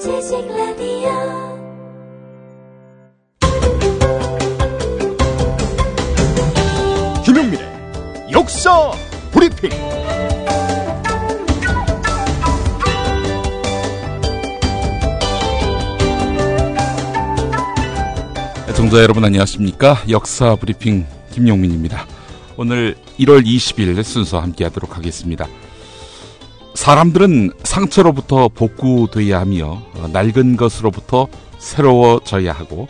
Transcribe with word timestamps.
지식 0.00 0.48
라디오 0.48 1.10
김용민의 7.22 7.60
역사 8.32 8.92
브리핑. 9.30 9.68
청자 18.74 19.02
여러분 19.02 19.22
안녕하십니까? 19.22 20.02
역사 20.08 20.56
브리핑 20.56 21.04
김용민입니다. 21.32 22.06
오늘 22.56 22.96
1월 23.18 23.44
20일 23.44 24.02
순서 24.02 24.40
함께 24.40 24.64
하도록 24.64 24.96
하겠습니다. 24.96 25.46
사람들은 26.74 27.52
상처로부터 27.64 28.48
복구돼야 28.48 29.40
하며 29.40 29.82
어, 29.94 30.08
낡은 30.12 30.56
것으로부터 30.56 31.28
새로워져야 31.58 32.52
하고 32.52 32.88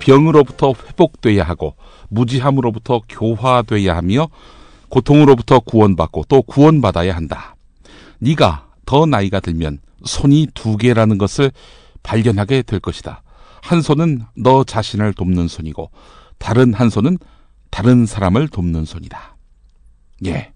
병으로부터 0.00 0.74
회복돼야 0.86 1.42
하고 1.44 1.74
무지함으로부터 2.08 3.00
교화돼야 3.08 3.96
하며 3.96 4.28
고통으로부터 4.88 5.60
구원받고 5.60 6.24
또 6.28 6.42
구원받아야 6.42 7.16
한다. 7.16 7.56
네가 8.18 8.68
더 8.84 9.06
나이가 9.06 9.40
들면 9.40 9.78
손이 10.04 10.48
두 10.54 10.76
개라는 10.76 11.18
것을 11.18 11.50
발견하게 12.02 12.62
될 12.62 12.80
것이다. 12.80 13.22
한 13.62 13.80
손은 13.80 14.24
너 14.36 14.64
자신을 14.64 15.14
돕는 15.14 15.48
손이고 15.48 15.90
다른 16.38 16.74
한 16.74 16.90
손은 16.90 17.18
다른 17.70 18.04
사람을 18.06 18.48
돕는 18.48 18.84
손이다. 18.84 19.36
예. 20.26 20.52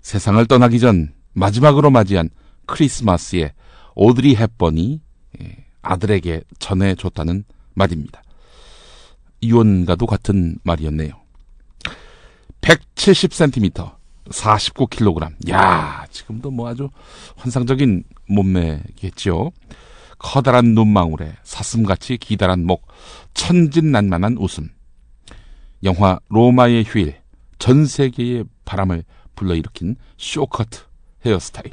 세상을 0.00 0.44
떠나기 0.46 0.80
전 0.80 1.12
마지막으로 1.34 1.90
맞이한 1.90 2.30
크리스마스에 2.66 3.52
오드리 3.94 4.34
헵번이 4.34 5.00
예, 5.40 5.64
아들에게 5.82 6.42
전해줬다는 6.58 7.44
말입니다. 7.74 8.22
이혼과도 9.40 10.06
같은 10.06 10.56
말이었네요. 10.62 11.12
170cm, 12.62 13.94
49kg. 14.30 15.50
야, 15.50 16.06
지금도 16.10 16.50
뭐 16.50 16.68
아주 16.68 16.88
환상적인 17.36 18.04
몸매겠죠. 18.28 19.52
커다란 20.18 20.74
눈망울에 20.74 21.34
사슴같이 21.42 22.16
기다란 22.16 22.64
목, 22.64 22.86
천진난만한 23.34 24.38
웃음. 24.38 24.70
영화 25.82 26.18
로마의 26.30 26.84
휴일, 26.84 27.20
전 27.58 27.84
세계의 27.84 28.44
바람을 28.64 29.04
불러일으킨 29.36 29.96
쇼커트 30.16 30.84
헤어스타일. 31.24 31.72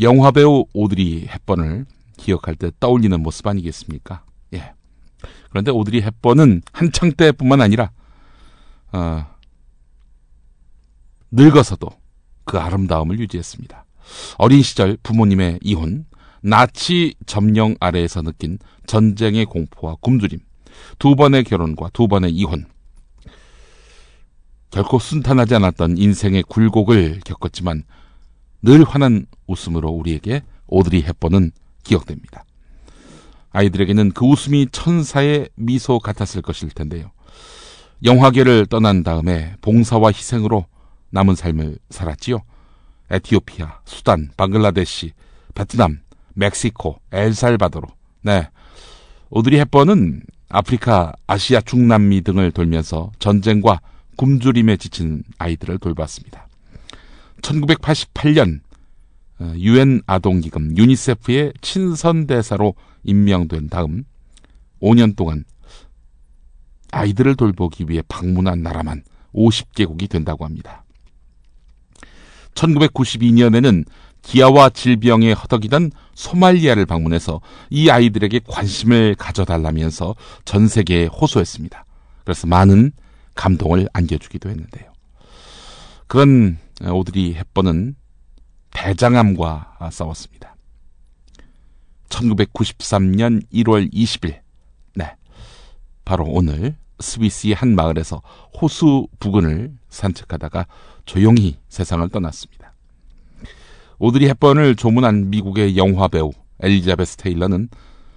영화배우 0.00 0.66
오드리 0.72 1.26
헵번을 1.26 1.86
기억할 2.16 2.56
때 2.56 2.70
떠올리는 2.80 3.18
모습 3.20 3.46
아니겠습니까? 3.46 4.24
예. 4.54 4.74
그런데 5.50 5.70
오드리 5.70 6.00
헵번은 6.00 6.62
한창 6.72 7.12
때뿐만 7.12 7.60
아니라 7.60 7.90
어, 8.92 9.26
늙어서도 11.30 11.88
그 12.44 12.58
아름다움을 12.58 13.18
유지했습니다. 13.18 13.84
어린 14.38 14.62
시절 14.62 14.96
부모님의 15.02 15.60
이혼, 15.62 16.06
나치 16.42 17.14
점령 17.26 17.74
아래에서 17.80 18.22
느낀 18.22 18.58
전쟁의 18.86 19.46
공포와 19.46 19.96
굶주림, 20.00 20.40
두 20.98 21.16
번의 21.16 21.44
결혼과 21.44 21.88
두 21.92 22.06
번의 22.06 22.32
이혼, 22.32 22.66
결코 24.70 24.98
순탄하지 24.98 25.54
않았던 25.54 25.98
인생의 25.98 26.42
굴곡을 26.42 27.20
겪었지만 27.24 27.84
늘 28.64 28.82
환한 28.82 29.26
웃음으로 29.46 29.90
우리에게 29.90 30.42
오드리 30.68 31.02
헵번은 31.02 31.52
기억됩니다. 31.82 32.44
아이들에게는 33.50 34.12
그 34.12 34.24
웃음이 34.24 34.68
천사의 34.72 35.50
미소 35.54 35.98
같았을 35.98 36.40
것일 36.40 36.70
텐데요. 36.70 37.10
영화계를 38.02 38.64
떠난 38.64 39.02
다음에 39.02 39.54
봉사와 39.60 40.08
희생으로 40.08 40.64
남은 41.10 41.34
삶을 41.34 41.78
살았지요. 41.90 42.38
에티오피아, 43.10 43.80
수단, 43.84 44.30
방글라데시, 44.38 45.12
베트남, 45.54 46.00
멕시코, 46.32 47.00
엘살바도로. 47.12 47.86
네. 48.22 48.48
오드리 49.28 49.58
헵번은 49.58 50.22
아프리카, 50.48 51.12
아시아, 51.26 51.60
중남미 51.60 52.22
등을 52.22 52.50
돌면서 52.50 53.12
전쟁과 53.18 53.80
굶주림에 54.16 54.78
지친 54.78 55.22
아이들을 55.36 55.78
돌봤습니다. 55.78 56.48
1988년 57.44 58.60
유엔 59.40 60.00
아동기금 60.06 60.76
유니세프의 60.76 61.54
친선 61.60 62.26
대사로 62.26 62.74
임명된 63.02 63.68
다음 63.68 64.04
5년 64.80 65.16
동안 65.16 65.44
아이들을 66.92 67.34
돌보기 67.34 67.86
위해 67.88 68.02
방문한 68.08 68.62
나라만 68.62 69.02
50개국이 69.34 70.08
된다고 70.08 70.44
합니다. 70.44 70.84
1992년에는 72.54 73.84
기아와 74.22 74.70
질병에 74.70 75.32
허덕이던 75.32 75.90
소말리아를 76.14 76.86
방문해서 76.86 77.40
이 77.68 77.90
아이들에게 77.90 78.40
관심을 78.46 79.16
가져달라면서 79.16 80.14
전 80.44 80.68
세계에 80.68 81.06
호소했습니다. 81.06 81.84
그래서 82.24 82.46
많은 82.46 82.92
감동을 83.34 83.88
안겨주기도 83.92 84.48
했는데요. 84.48 84.92
그런 86.06 86.58
오드리 86.88 87.34
헵번은 87.34 87.96
대장암과 88.74 89.78
싸웠습니다. 89.90 90.54
1993년 92.10 93.42
1월 93.52 93.92
20일, 93.92 94.40
네, 94.94 95.16
바로 96.04 96.24
오늘 96.26 96.76
스위스의 97.00 97.54
한 97.54 97.74
마을에서 97.74 98.22
호수 98.60 99.08
부근을 99.18 99.72
산책하다가 99.88 100.66
조용히 101.06 101.56
세상을 101.68 102.06
떠났습니다. 102.10 102.74
오드리 103.98 104.26
헵번을 104.28 104.76
조문한 104.76 105.30
미국의 105.30 105.76
영화 105.76 106.08
배우 106.08 106.32
엘리자베스 106.60 107.16
테일러는 107.16 107.68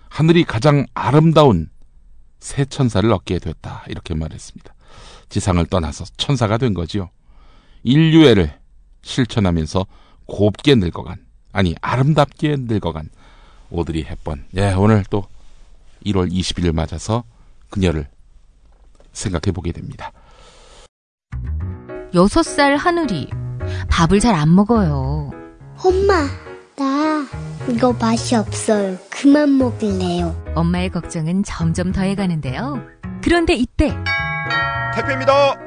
하늘이 0.09 0.43
가장 0.43 0.85
아름다운 0.93 1.69
새 2.39 2.65
천사를 2.65 3.11
얻게 3.11 3.39
됐다 3.39 3.85
이렇게 3.87 4.13
말했습니다. 4.13 4.73
지상을 5.29 5.65
떠나서 5.67 6.05
천사가 6.17 6.57
된 6.57 6.73
거지요. 6.73 7.09
인류애를 7.83 8.53
실천하면서 9.01 9.85
곱게 10.27 10.75
늙어간 10.75 11.17
아니 11.51 11.75
아름답게 11.81 12.55
늙어간 12.59 13.09
오드리 13.69 14.03
헵번. 14.03 14.45
예, 14.55 14.73
오늘 14.73 15.03
또 15.09 15.25
1월 16.05 16.31
20일을 16.31 16.73
맞아서 16.73 17.23
그녀를 17.69 18.07
생각해 19.11 19.51
보게 19.53 19.71
됩니다. 19.71 20.11
여섯 22.13 22.43
살 22.43 22.77
하늘이 22.77 23.29
밥을 23.89 24.19
잘 24.19 24.35
안 24.35 24.53
먹어요. 24.55 25.31
엄마, 25.83 26.27
나 26.77 27.27
이거 27.69 27.91
맛이 27.93 28.35
없어요. 28.35 28.97
그만 29.09 29.57
먹을래요. 29.57 30.53
엄마의 30.55 30.89
걱정은 30.89 31.43
점점 31.43 31.91
더해가는데요. 31.91 32.81
그런데 33.21 33.53
이때 33.55 33.93
택배입니다. 34.95 35.66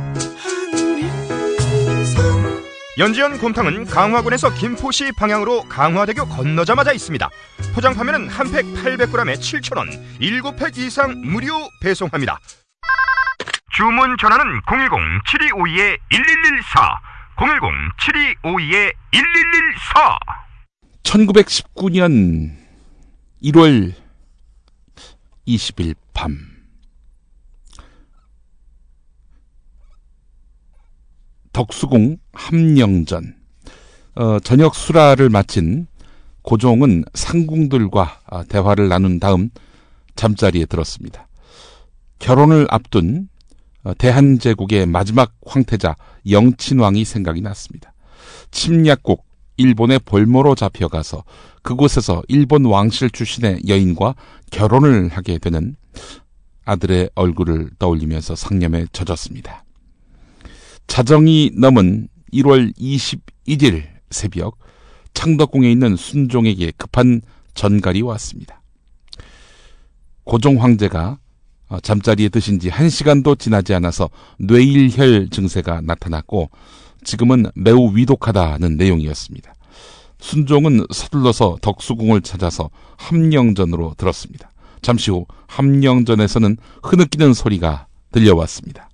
연지연 3.01 3.39
곰탕은 3.39 3.85
강화군에서 3.85 4.53
김포시 4.53 5.11
방향으로 5.13 5.63
강화대교 5.63 6.27
건너자마자 6.27 6.91
있습니다. 6.91 7.27
포장 7.73 7.95
판매는 7.95 8.29
한 8.29 8.51
팩 8.51 8.63
800g에 8.63 9.39
7,000원, 9.39 10.19
7팩 10.19 10.77
이상 10.77 11.19
무료 11.21 11.67
배송합니다. 11.81 12.37
주문 13.71 14.15
전화는 14.19 14.61
010-7252-1114, 14.61 16.99
010-7252-1114. 18.43 18.93
1919년 21.01 22.51
1월 23.43 23.93
20일 25.47 25.95
밤 26.13 26.50
덕수궁 31.53 32.17
함령전 32.33 33.35
어, 34.15 34.39
저녁 34.39 34.75
수라를 34.75 35.29
마친 35.29 35.87
고종은 36.41 37.05
상궁들과 37.13 38.19
아, 38.25 38.43
대화를 38.43 38.89
나눈 38.89 39.19
다음 39.19 39.49
잠자리에 40.15 40.65
들었습니다. 40.65 41.27
결혼을 42.19 42.67
앞둔 42.69 43.29
어, 43.83 43.93
대한제국의 43.93 44.85
마지막 44.85 45.33
황태자 45.45 45.95
영친왕이 46.29 47.05
생각이 47.05 47.41
났습니다. 47.41 47.93
침략국 48.51 49.25
일본의 49.57 49.99
볼모로 49.99 50.55
잡혀가서 50.55 51.23
그곳에서 51.61 52.23
일본 52.27 52.65
왕실 52.65 53.09
출신의 53.09 53.61
여인과 53.67 54.15
결혼을 54.51 55.09
하게 55.09 55.37
되는 55.37 55.75
아들의 56.65 57.11
얼굴을 57.15 57.71
떠올리면서 57.79 58.35
상념에 58.35 58.85
젖었습니다. 58.91 59.63
자정이 60.91 61.51
넘은 61.55 62.09
1월 62.33 62.75
21일 62.77 63.83
새벽 64.09 64.57
창덕궁에 65.13 65.71
있는 65.71 65.95
순종에게 65.95 66.73
급한 66.75 67.21
전갈이 67.53 68.01
왔습니다. 68.01 68.61
고종 70.25 70.61
황제가 70.61 71.17
어, 71.69 71.79
잠자리에 71.79 72.27
드신 72.27 72.59
지 72.59 72.69
1시간도 72.69 73.39
지나지 73.39 73.73
않아서 73.73 74.09
뇌일혈 74.37 75.29
증세가 75.29 75.79
나타났고 75.79 76.49
지금은 77.05 77.45
매우 77.55 77.95
위독하다는 77.95 78.75
내용이었습니다. 78.75 79.53
순종은 80.19 80.87
서둘러서 80.91 81.59
덕수궁을 81.61 82.19
찾아서 82.19 82.69
함령전으로 82.97 83.95
들었습니다. 83.97 84.51
잠시 84.81 85.09
후 85.09 85.25
함령전에서는 85.47 86.57
흐느끼는 86.83 87.33
소리가 87.33 87.87
들려왔습니다. 88.11 88.90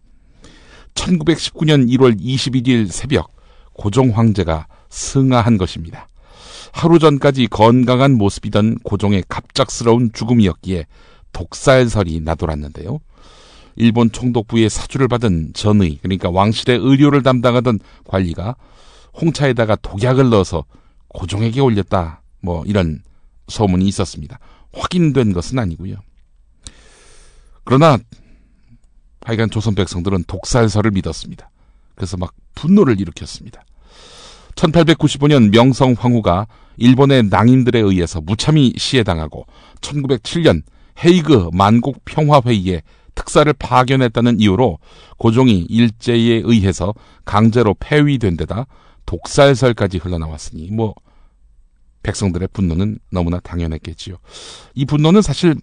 1919년 0.98 1.88
1월 1.90 2.20
21일 2.20 2.90
새벽 2.90 3.32
고종 3.74 4.18
황제가 4.18 4.68
승하한 4.90 5.58
것입니다. 5.58 6.08
하루 6.74 7.00
전까지 7.00 7.48
건강한 7.48 8.18
모습이던 8.18 8.80
고종의 8.80 9.24
갑작스러운 9.30 10.12
죽음이었기에 10.14 10.86
독살설이 11.34 12.22
나돌았는데요. 12.22 13.00
일본 13.76 14.12
총독부의 14.12 14.70
사주를 14.70 15.08
받은 15.08 15.52
전의, 15.54 16.00
그러니까 16.02 16.30
왕실의 16.32 16.80
의료를 16.80 17.22
담당하던 17.22 17.80
관리가 18.06 18.56
홍차에다가 19.22 19.76
독약을 19.78 20.30
넣어서 20.30 20.66
고종에게 21.10 21.62
올렸다. 21.62 22.22
뭐 22.42 22.64
이런 22.66 23.02
소문이 23.48 23.86
있었습니다. 23.86 24.40
확인된 24.74 25.34
것은 25.34 25.60
아니고요. 25.60 25.98
그러나 27.64 27.98
하여간 29.24 29.50
조선 29.50 29.76
백성들은 29.76 30.26
독살설을 30.28 30.92
믿었습니다. 30.92 31.50
그래서 31.96 32.18
막 32.18 32.34
분노를 32.56 33.00
일으켰습니다. 33.00 33.64
1895년 34.56 35.52
명성 35.52 35.96
황후가 35.98 36.48
일본의 36.78 37.24
낭인들에 37.30 37.80
의해서 37.80 38.22
무참히 38.22 38.74
시해당하고 38.78 39.46
1907년 39.82 40.64
헤이그 41.04 41.50
만국 41.54 42.04
평화회의에 42.06 42.82
특사를 43.16 43.52
파견했다는 43.54 44.40
이유로 44.40 44.80
고종이 45.18 45.66
일제에 45.70 46.42
의해서 46.44 46.94
강제로 47.26 47.76
폐위된 47.80 48.38
데다 48.38 48.68
독살설까지 49.06 49.98
흘러나왔으니 49.98 50.70
뭐 50.72 50.94
백성들의 52.04 52.50
분노는 52.54 53.00
너무나 53.12 53.40
당연했겠지요. 53.40 54.18
이 54.76 54.86
분노는 54.86 55.22
사실 55.22 55.56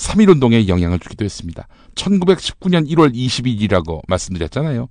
3.1운동에 0.00 0.66
영향을 0.66 0.98
주기도 0.98 1.24
했습니다. 1.24 1.68
1919년 1.94 2.88
1월 2.90 3.14
22일이라고 3.14 4.00
말씀드렸잖아요. 4.08 4.88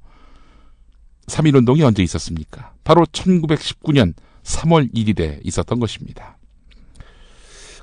3.1운동이 1.25 1.81
언제 1.83 2.03
있었습니까? 2.03 2.73
바로 2.83 3.05
1919년 3.05 4.13
3월 4.43 4.93
1일에 4.93 5.39
있었던 5.43 5.79
것입니다. 5.79 6.37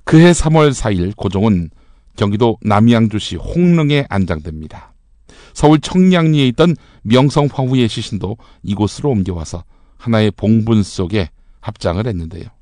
그해 0.04 0.30
3월 0.30 0.70
4일 0.70 1.16
고종은 1.16 1.70
경기도 2.14 2.58
남양주시 2.62 3.36
홍릉에 3.36 4.06
안장됩니다. 4.08 4.94
서울 5.52 5.80
청량리에 5.80 6.46
있던 6.48 6.76
명성황후의 7.02 7.88
시신도 7.88 8.36
이곳으로 8.62 9.10
옮겨와서 9.10 9.64
하나의 9.96 10.30
봉분 10.30 10.82
속에 10.82 11.30
합장을 11.60 12.06
했는데요. 12.06 12.55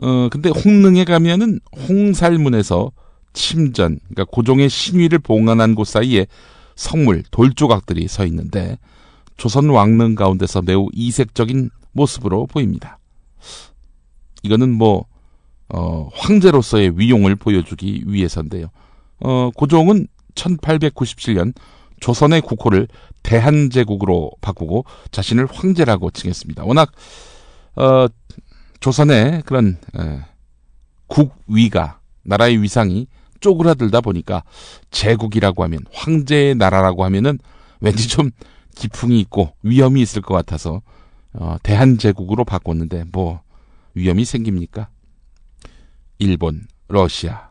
어, 0.00 0.28
근데 0.30 0.50
홍릉에 0.50 1.04
가면은 1.04 1.60
홍살문에서 1.88 2.92
침전, 3.32 3.98
그러니까 4.08 4.24
고종의 4.24 4.68
신위를 4.68 5.18
봉안한 5.18 5.74
곳 5.74 5.86
사이에 5.86 6.26
성물, 6.76 7.24
돌조각들이 7.30 8.06
서 8.08 8.24
있는데 8.26 8.78
조선 9.36 9.68
왕릉 9.68 10.14
가운데서 10.14 10.62
매우 10.62 10.88
이색적인 10.92 11.70
모습으로 11.92 12.46
보입니다. 12.46 12.98
이거는 14.42 14.72
뭐 14.72 15.06
어, 15.68 16.08
황제로서의 16.14 16.98
위용을 16.98 17.36
보여주기 17.36 18.04
위해서인데요. 18.06 18.68
어, 19.20 19.50
고종은 19.54 20.06
1897년 20.34 21.52
조선의 22.00 22.40
국호를 22.42 22.88
대한제국으로 23.22 24.30
바꾸고 24.40 24.84
자신을 25.10 25.48
황제라고 25.50 26.10
칭했습니다. 26.10 26.64
워낙 26.64 26.92
어, 27.76 28.06
조선의 28.80 29.42
그런 29.44 29.78
에, 29.98 30.20
국위가 31.06 32.00
나라의 32.22 32.62
위상이 32.62 33.06
쪼그라들다 33.40 34.00
보니까 34.00 34.42
제국이라고 34.90 35.62
하면 35.64 35.80
황제의 35.92 36.54
나라라고 36.54 37.04
하면은 37.04 37.38
왠지 37.80 38.08
좀 38.08 38.30
기풍이 38.74 39.18
있고 39.20 39.54
위험이 39.62 40.02
있을 40.02 40.22
것 40.22 40.34
같아서 40.34 40.82
어, 41.32 41.56
대한제국으로 41.62 42.44
바꿨는데 42.44 43.04
뭐 43.12 43.42
위험이 43.94 44.24
생깁니까? 44.24 44.88
일본, 46.18 46.66
러시아 46.88 47.50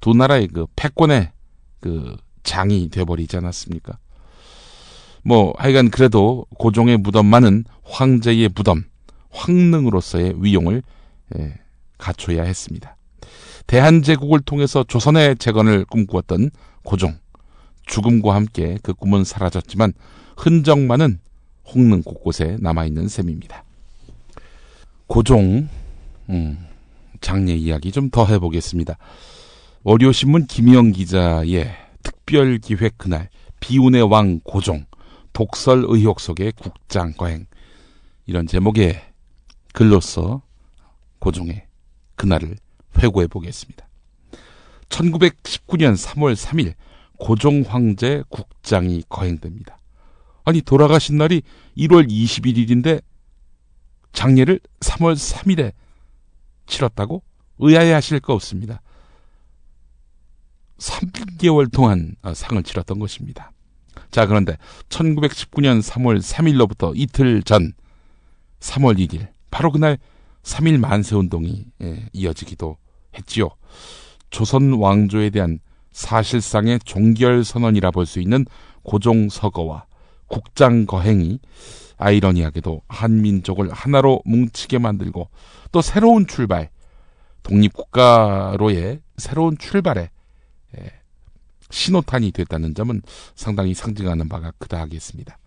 두 0.00 0.14
나라의 0.14 0.48
그 0.48 0.66
패권의 0.76 1.32
그 1.80 2.16
장이 2.42 2.88
돼버리지 2.90 3.36
않았습니까? 3.36 3.98
뭐 5.22 5.52
하여간 5.58 5.90
그래도 5.90 6.46
고종의 6.56 6.98
무덤만은 6.98 7.64
황제의 7.82 8.50
무덤, 8.54 8.84
황릉으로서의 9.36 10.34
위용을 10.38 10.82
예, 11.38 11.54
갖춰야 11.98 12.42
했습니다. 12.42 12.96
대한제국을 13.66 14.40
통해서 14.40 14.84
조선의 14.84 15.36
재건을 15.36 15.84
꿈꾸었던 15.84 16.50
고종. 16.82 17.18
죽음과 17.86 18.34
함께 18.34 18.78
그 18.82 18.94
꿈은 18.94 19.24
사라졌지만 19.24 19.92
흔적만은 20.36 21.20
홍릉 21.72 22.02
곳곳에 22.02 22.56
남아있는 22.60 23.08
셈입니다. 23.08 23.64
고종, 25.06 25.68
음, 26.30 26.66
장례 27.20 27.54
이야기 27.54 27.92
좀 27.92 28.10
더 28.10 28.26
해보겠습니다. 28.26 28.98
월요신문 29.84 30.46
김영 30.46 30.92
기자의 30.92 31.70
특별 32.02 32.58
기획 32.58 32.98
그날 32.98 33.28
비운의 33.60 34.02
왕 34.02 34.40
고종 34.40 34.84
독설 35.32 35.84
의혹 35.86 36.18
속의 36.20 36.52
국장 36.58 37.12
거행 37.12 37.46
이런 38.26 38.46
제목의 38.46 39.00
글로써 39.76 40.40
고종의 41.18 41.66
그날을 42.14 42.56
회고해 42.96 43.26
보겠습니다. 43.26 43.86
1919년 44.88 45.94
3월 45.94 46.34
3일 46.34 46.72
고종 47.18 47.62
황제 47.68 48.24
국장이 48.30 49.02
거행됩니다. 49.10 49.78
아니 50.44 50.62
돌아가신 50.62 51.18
날이 51.18 51.42
1월 51.76 52.08
21일인데 52.08 53.02
장례를 54.14 54.60
3월 54.80 55.14
3일에 55.14 55.72
치렀다고 56.64 57.22
의아해하실 57.58 58.20
거 58.20 58.32
없습니다. 58.32 58.80
3개월 60.78 61.70
동안 61.70 62.16
어, 62.22 62.32
상을 62.32 62.62
치렀던 62.62 62.98
것입니다. 62.98 63.52
자, 64.10 64.24
그런데 64.24 64.56
1919년 64.88 65.82
3월 65.82 66.18
3일로부터 66.18 66.92
이틀 66.94 67.42
전 67.42 67.74
3월 68.60 68.98
1일, 68.98 69.35
바로 69.50 69.72
그날 69.72 69.98
3일 70.42 70.78
만세 70.78 71.16
운동이 71.16 71.66
예, 71.82 72.08
이어지기도 72.12 72.76
했지요. 73.16 73.48
조선 74.30 74.72
왕조에 74.74 75.30
대한 75.30 75.58
사실상의 75.92 76.78
종결 76.84 77.42
선언이라 77.44 77.90
볼 77.90 78.06
수 78.06 78.20
있는 78.20 78.44
고종 78.82 79.28
서거와 79.28 79.86
국장 80.28 80.86
거행이 80.86 81.40
아이러니하게도 81.96 82.82
한민족을 82.88 83.72
하나로 83.72 84.20
뭉치게 84.26 84.78
만들고 84.78 85.30
또 85.72 85.80
새로운 85.80 86.26
출발, 86.26 86.68
독립국가로의 87.42 89.00
새로운 89.16 89.56
출발에 89.56 90.10
신호탄이 91.70 92.32
됐다는 92.32 92.74
점은 92.74 93.02
상당히 93.34 93.74
상징하는 93.74 94.28
바가 94.28 94.52
크다 94.58 94.78
하겠습니다. 94.80 95.38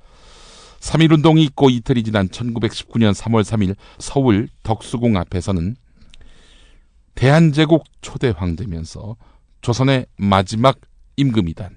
3.1운동이 0.80 1.42
있고 1.46 1.70
이틀이 1.70 2.04
지난 2.04 2.28
1919년 2.30 3.14
3월 3.14 3.44
3일 3.44 3.76
서울 3.98 4.48
덕수궁 4.64 5.18
앞에서는 5.18 5.76
대한제국 7.16 7.84
초대 8.02 8.30
황제면서 8.36 9.18
조선의 9.62 10.06
마지막 10.18 10.80
임금이단 11.18 11.76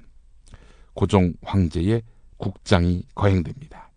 고종 0.94 1.34
황제의 1.42 2.02
국장이 2.36 3.02
거행됩니다. 3.14 3.90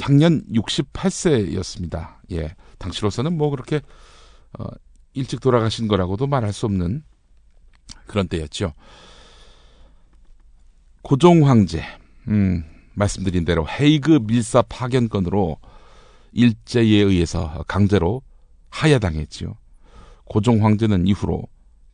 향년 0.00 0.44
68세였습니다. 0.52 2.16
예. 2.32 2.54
당시로서는 2.78 3.36
뭐 3.36 3.50
그렇게 3.50 3.80
어, 4.58 4.66
일찍 5.14 5.40
돌아가신 5.40 5.88
거라고도 5.88 6.26
말할 6.26 6.52
수 6.52 6.66
없는 6.66 7.02
그런 8.06 8.28
때였죠. 8.28 8.72
고종 11.02 11.48
황제, 11.48 11.82
음, 12.28 12.64
말씀드린 12.94 13.44
대로 13.44 13.66
헤이그 13.68 14.20
밀사 14.26 14.62
파견 14.62 15.08
건으로 15.08 15.58
일제에 16.32 16.84
의해서 16.84 17.64
강제로 17.68 18.22
하야당했지요. 18.70 19.56
고종 20.24 20.64
황제는 20.64 21.06
이후로 21.06 21.44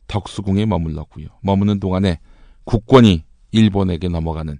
덕수궁에 0.07 0.65
머물렀고요. 0.65 1.27
머무는 1.41 1.79
동안에 1.79 2.19
국권이 2.63 3.23
일본에게 3.51 4.07
넘어가는 4.07 4.59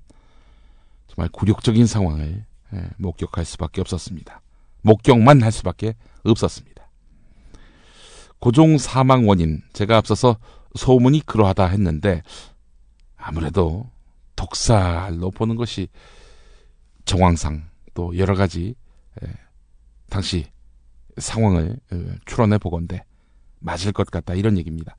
정말 1.07 1.29
굴욕적인 1.29 1.85
상황을 1.85 2.45
예, 2.73 2.89
목격할 2.97 3.43
수밖에 3.43 3.81
없었습니다. 3.81 4.41
목격만 4.81 5.43
할 5.43 5.51
수밖에 5.51 5.95
없었습니다. 6.23 6.89
고종 8.39 8.77
사망 8.77 9.27
원인 9.27 9.61
제가 9.73 9.97
앞서서 9.97 10.37
소문이 10.75 11.25
그러하다 11.25 11.67
했는데 11.67 12.23
아무래도 13.17 13.89
독살로 14.41 15.29
보는 15.31 15.55
것이 15.55 15.87
정황상 17.05 17.63
또 17.93 18.17
여러 18.17 18.33
가지 18.33 18.73
예, 19.23 19.27
당시 20.09 20.47
상황을 21.17 21.77
어, 21.91 21.95
추론해 22.25 22.57
보건대 22.57 23.03
맞을 23.59 23.91
것 23.91 24.09
같다 24.09 24.33
이런 24.33 24.57
얘기입니다. 24.57 24.95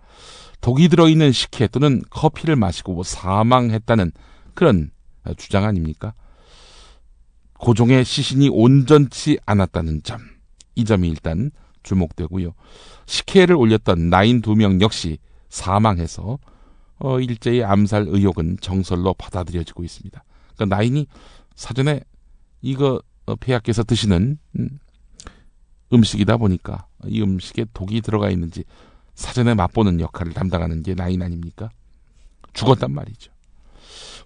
독이 0.60 0.88
들어있는 0.88 1.32
식혜 1.32 1.66
또는 1.66 2.02
커피를 2.10 2.54
마시고 2.54 3.02
사망했다는 3.02 4.12
그런 4.54 4.90
주장 5.36 5.64
아닙니까? 5.64 6.14
고종의 7.58 8.04
시신이 8.04 8.48
온전치 8.48 9.38
않았다는 9.44 10.02
점, 10.04 10.20
이 10.76 10.84
점이 10.84 11.08
일단 11.08 11.50
주목되고요. 11.82 12.54
식혜를 13.06 13.56
올렸던 13.56 14.08
나인 14.08 14.40
두 14.40 14.54
명 14.54 14.80
역시 14.80 15.18
사망해서 15.48 16.38
어, 17.04 17.18
일제의 17.18 17.64
암살 17.64 18.06
의혹은 18.08 18.58
정설로 18.60 19.14
받아들여지고 19.14 19.82
있습니다. 19.82 20.22
그러니까 20.54 20.76
나인이 20.76 21.08
사전에 21.56 22.00
이거 22.60 23.02
어, 23.26 23.34
폐하께서 23.34 23.82
드시는 23.82 24.38
음, 24.58 24.78
음식이다 25.92 26.36
보니까 26.36 26.86
이 27.06 27.20
음식에 27.20 27.66
독이 27.74 28.02
들어가 28.02 28.30
있는지 28.30 28.64
사전에 29.16 29.54
맛보는 29.54 30.00
역할을 30.00 30.32
담당하는 30.32 30.84
게 30.84 30.94
나인 30.94 31.22
아닙니까? 31.22 31.70
죽었단 32.52 32.92
말이죠. 32.92 33.32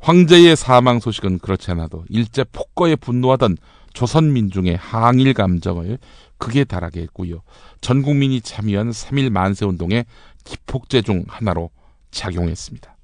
황제의 0.00 0.54
사망 0.54 1.00
소식은 1.00 1.38
그렇지 1.38 1.70
않아도 1.70 2.04
일제 2.10 2.44
폭거에 2.44 2.94
분노하던 2.96 3.56
조선 3.94 4.34
민중의 4.34 4.76
항일 4.76 5.32
감정을 5.32 5.98
극에 6.36 6.64
달하게 6.64 7.00
했고요. 7.02 7.40
전 7.80 8.02
국민이 8.02 8.42
참여한 8.42 8.90
3일 8.90 9.30
만세 9.30 9.64
운동의 9.64 10.04
기폭제 10.44 11.00
중 11.00 11.24
하나로 11.26 11.70
작용했습니다. 12.16 12.96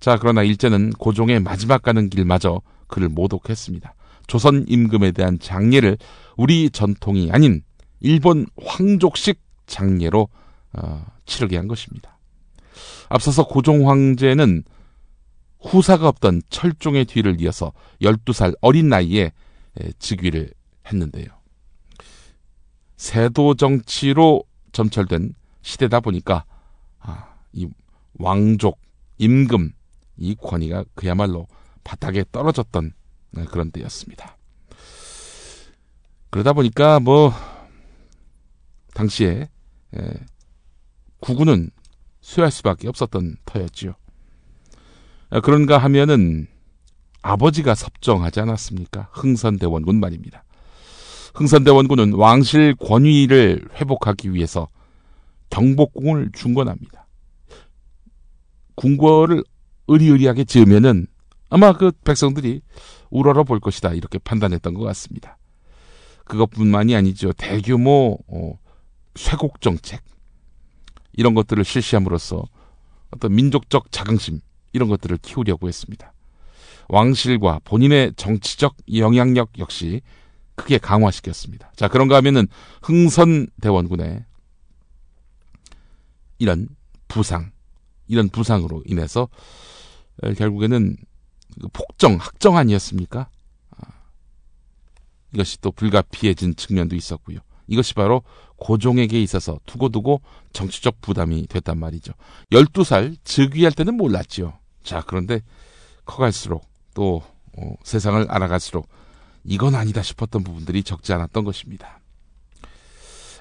자, 0.00 0.16
그러나 0.20 0.42
일제는 0.42 0.90
고종의 0.90 1.40
마지막 1.40 1.82
가는 1.82 2.08
길마저 2.08 2.62
그를 2.86 3.08
모독했습니다. 3.08 3.94
조선 4.26 4.64
임금에 4.68 5.12
대한 5.12 5.38
장례를 5.38 5.98
우리 6.36 6.70
전통이 6.70 7.30
아닌 7.30 7.62
일본 8.00 8.46
황족식 8.62 9.40
장례로 9.66 10.28
어, 10.74 11.06
치르게 11.26 11.56
한 11.56 11.68
것입니다. 11.68 12.18
앞서서 13.08 13.46
고종 13.46 13.88
황제는 13.88 14.64
후사가 15.60 16.08
없던 16.08 16.42
철종의 16.50 17.06
뒤를 17.06 17.40
이어서 17.40 17.72
12살 18.02 18.54
어린 18.60 18.88
나이에 18.88 19.32
즉위를 19.98 20.52
했는데요. 20.86 21.26
세도 22.96 23.54
정치로 23.54 24.44
점철된 24.72 25.34
시대다 25.62 26.00
보니까 26.00 26.44
아, 26.98 27.34
이 27.52 27.68
왕족, 28.18 28.80
임금 29.18 29.72
이 30.16 30.34
권위가 30.34 30.84
그야말로 30.94 31.46
바닥에 31.82 32.24
떨어졌던 32.30 32.92
그런 33.50 33.70
때였습니다. 33.70 34.36
그러다 36.30 36.52
보니까 36.52 37.00
뭐 37.00 37.32
당시에 38.94 39.48
구구는 41.20 41.70
수할 42.20 42.50
수밖에 42.50 42.88
없었던 42.88 43.36
터였지요. 43.44 43.94
아, 45.30 45.40
그런가 45.40 45.78
하면은 45.78 46.46
아버지가 47.22 47.74
섭정하지 47.74 48.40
않았습니까? 48.40 49.08
흥선대원군 49.12 49.98
말입니다. 49.98 50.44
흥선대원군은 51.34 52.12
왕실 52.14 52.74
권위를 52.76 53.68
회복하기 53.74 54.32
위해서 54.32 54.68
경복궁을 55.50 56.30
중건합니다. 56.32 57.03
궁궐을 58.76 59.42
의리의리하게 59.88 60.44
지으면은 60.44 61.06
아마 61.50 61.72
그 61.72 61.92
백성들이 62.04 62.62
우러러 63.10 63.44
볼 63.44 63.60
것이다 63.60 63.92
이렇게 63.92 64.18
판단했던 64.18 64.74
것 64.74 64.82
같습니다. 64.84 65.38
그것뿐만이 66.24 66.96
아니죠. 66.96 67.32
대규모 67.34 68.18
어, 68.26 68.58
쇄곡 69.14 69.60
정책 69.60 70.02
이런 71.12 71.34
것들을 71.34 71.64
실시함으로써 71.64 72.44
어떤 73.10 73.34
민족적 73.34 73.92
자긍심 73.92 74.40
이런 74.72 74.88
것들을 74.88 75.18
키우려고 75.18 75.68
했습니다. 75.68 76.12
왕실과 76.88 77.60
본인의 77.64 78.14
정치적 78.16 78.76
영향력 78.94 79.58
역시 79.58 80.02
크게 80.56 80.78
강화시켰습니다. 80.78 81.72
자, 81.76 81.88
그런가 81.88 82.16
하면은 82.16 82.46
흥선 82.82 83.46
대원군의 83.60 84.24
이런 86.38 86.68
부상, 87.08 87.52
이런 88.06 88.28
부상으로 88.28 88.82
인해서 88.86 89.28
결국에는 90.36 90.96
그 91.60 91.68
폭정, 91.72 92.16
학정 92.16 92.56
아니었습니까? 92.56 93.28
아, 93.76 93.86
이것이 95.32 95.60
또 95.60 95.70
불가피해진 95.70 96.56
측면도 96.56 96.96
있었고요. 96.96 97.38
이것이 97.66 97.94
바로 97.94 98.22
고종에게 98.56 99.22
있어서 99.22 99.58
두고두고 99.66 100.20
정치적 100.52 101.00
부담이 101.00 101.46
됐단 101.46 101.78
말이죠. 101.78 102.12
12살 102.52 103.16
즉위할 103.24 103.72
때는 103.72 103.96
몰랐지요. 103.96 104.58
자, 104.82 105.02
그런데 105.06 105.40
커갈수록 106.04 106.66
또 106.94 107.22
어, 107.56 107.74
세상을 107.82 108.26
알아갈수록 108.28 108.88
이건 109.44 109.74
아니다 109.74 110.02
싶었던 110.02 110.42
부분들이 110.42 110.82
적지 110.82 111.12
않았던 111.12 111.44
것입니다. 111.44 112.00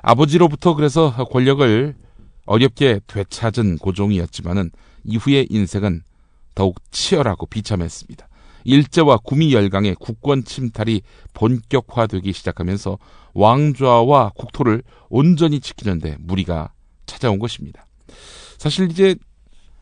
아버지로부터 0.01 0.75
그래서 0.75 1.11
권력을 1.31 1.95
어렵게 2.45 3.01
되찾은 3.07 3.77
고종이었지만은 3.77 4.71
이후의 5.03 5.47
인생은 5.49 6.03
더욱 6.55 6.79
치열하고 6.91 7.45
비참했습니다. 7.47 8.27
일제와 8.65 9.17
구미 9.17 9.53
열강의 9.53 9.95
국권 9.95 10.43
침탈이 10.43 11.01
본격화되기 11.33 12.31
시작하면서 12.31 12.97
왕좌와 13.33 14.31
국토를 14.35 14.83
온전히 15.09 15.59
지키는데 15.59 16.17
무리가 16.19 16.71
찾아온 17.05 17.39
것입니다. 17.39 17.85
사실 18.57 18.89
이제 18.89 19.15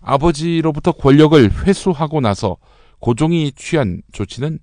아버지로부터 0.02 0.94
권력을 0.94 1.52
회수하고 1.66 2.22
나서 2.22 2.58
고종이 3.00 3.52
취한 3.52 4.02
조치는 4.12 4.60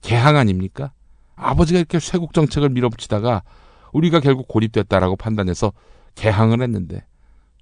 개항 0.00 0.36
아닙니까? 0.36 0.92
아버지가 1.36 1.78
이렇게 1.78 2.00
쇄국 2.00 2.34
정책을 2.34 2.70
밀어붙이다가 2.70 3.42
우리가 3.92 4.20
결국 4.20 4.48
고립됐다라고 4.48 5.16
판단해서 5.16 5.72
개항을 6.14 6.62
했는데 6.62 7.04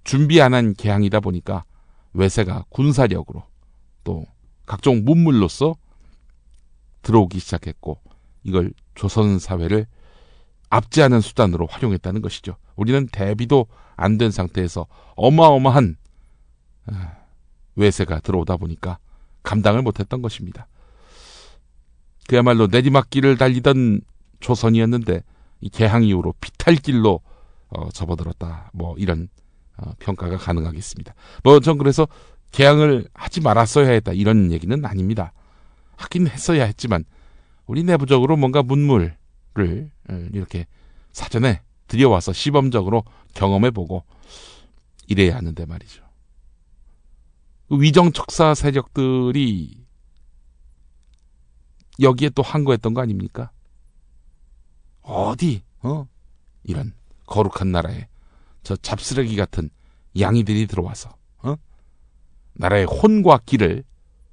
준비 0.04 0.40
안 0.40 0.54
한 0.54 0.74
개항이다 0.74 1.20
보니까 1.20 1.64
외세가 2.12 2.64
군사력으로 2.70 3.44
또 4.04 4.26
각종 4.66 5.04
문물로서 5.04 5.74
들어오기 7.02 7.38
시작했고 7.38 7.98
이걸 8.44 8.72
조선 8.94 9.38
사회를 9.38 9.86
압제하는 10.70 11.20
수단으로 11.20 11.66
활용했다는 11.66 12.22
것이죠. 12.22 12.56
우리는 12.76 13.06
대비도 13.08 13.66
안 13.96 14.18
된 14.18 14.30
상태에서 14.30 14.86
어마어마한 15.16 15.96
아, 16.86 17.12
외세가 17.76 18.20
들어오다 18.20 18.56
보니까 18.56 18.98
감당을 19.42 19.82
못했던 19.82 20.22
것입니다. 20.22 20.66
그야말로 22.28 22.66
내리막길을 22.68 23.36
달리던 23.36 24.00
조선이었는데 24.40 25.22
이 25.60 25.68
개항 25.68 26.04
이후로 26.04 26.34
비탈길로 26.40 27.20
어, 27.70 27.90
접어들었다. 27.90 28.70
뭐 28.74 28.96
이런 28.98 29.28
어, 29.76 29.92
평가가 29.98 30.36
가능하겠습니다. 30.36 31.14
뭐 31.44 31.60
전 31.60 31.78
그래서 31.78 32.06
개항을 32.52 33.08
하지 33.14 33.40
말았어야 33.40 33.88
했다 33.90 34.12
이런 34.12 34.50
얘기는 34.52 34.84
아닙니다. 34.84 35.32
하긴 35.96 36.26
했어야 36.28 36.64
했지만 36.64 37.04
우리 37.66 37.84
내부적으로 37.84 38.36
뭔가 38.36 38.62
문물을 38.62 39.16
어, 40.10 40.26
이렇게 40.32 40.66
사전에 41.12 41.62
들여와서 41.86 42.32
시범적으로 42.32 43.04
경험해보고 43.34 44.04
이래야 45.08 45.36
하는데 45.36 45.64
말이죠. 45.66 46.02
위정 47.70 48.12
척사 48.12 48.54
세력들이 48.54 49.84
여기에 52.00 52.30
또 52.30 52.42
항거했던 52.42 52.94
거 52.94 53.00
아닙니까? 53.02 53.50
어디 55.02 55.62
어 55.82 56.06
이런 56.64 56.92
거룩한 57.30 57.72
나라에 57.72 58.08
저 58.62 58.76
잡쓰레기 58.76 59.36
같은 59.36 59.70
양이들이 60.18 60.66
들어와서 60.66 61.16
어? 61.38 61.54
나라의 62.52 62.84
혼과 62.84 63.40
길을 63.46 63.84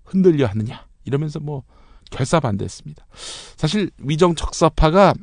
흔들려 0.04 0.48
하느냐 0.48 0.86
이러면서 1.06 1.40
뭐 1.40 1.64
결사반대했습니다. 2.12 3.06
사실 3.56 3.92
위정 4.00 4.36
척사파가 4.36 5.14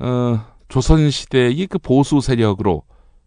어, 0.00 0.46
조선 0.68 1.10
시대의 1.10 1.66
그 1.66 1.78
보수 1.78 2.20
세력으로 2.20 2.82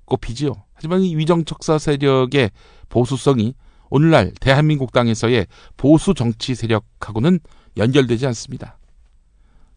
꼽히지요. 0.05 0.53
하지만 0.73 1.01
이 1.01 1.15
위정 1.15 1.45
척사 1.45 1.77
세력의 1.77 2.51
보수성이 2.89 3.53
오늘날 3.89 4.31
대한민국 4.39 4.91
땅에서의 4.91 5.47
보수 5.77 6.13
정치 6.13 6.55
세력하고는 6.55 7.39
연결되지 7.77 8.25
않습니다. 8.27 8.77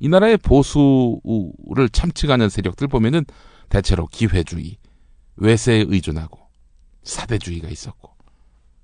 이 0.05 0.09
나라의 0.11 0.37
보수를 0.37 1.89
참칭하는 1.91 2.51
세력들 2.51 2.89
보면은 2.89 3.25
대체로 3.71 4.07
기회주의, 4.07 4.77
외세에 5.37 5.83
의존하고 5.89 6.39
사대주의가 7.05 7.71
있었고 7.71 8.11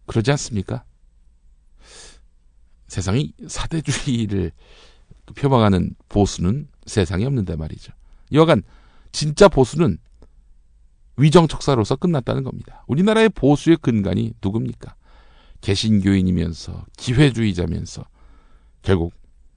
그러지 0.06 0.30
않습니까? 0.30 0.82
세상이 2.88 3.34
사대주의를 3.46 4.52
표방하는 5.34 5.94
보수는 6.08 6.68
세상에 6.86 7.26
없는데 7.26 7.54
말이죠. 7.54 7.92
여하간 8.32 8.62
진짜 9.12 9.48
보수는 9.48 9.98
위정척사로서 11.18 11.96
끝났다는 11.96 12.44
겁니다. 12.44 12.82
우리나라의 12.86 13.28
보수의 13.28 13.76
근간이 13.82 14.32
누굽니까? 14.42 14.94
개신교인이면서 15.60 16.86
기회주의자면서 16.96 18.06
결국 18.80 19.12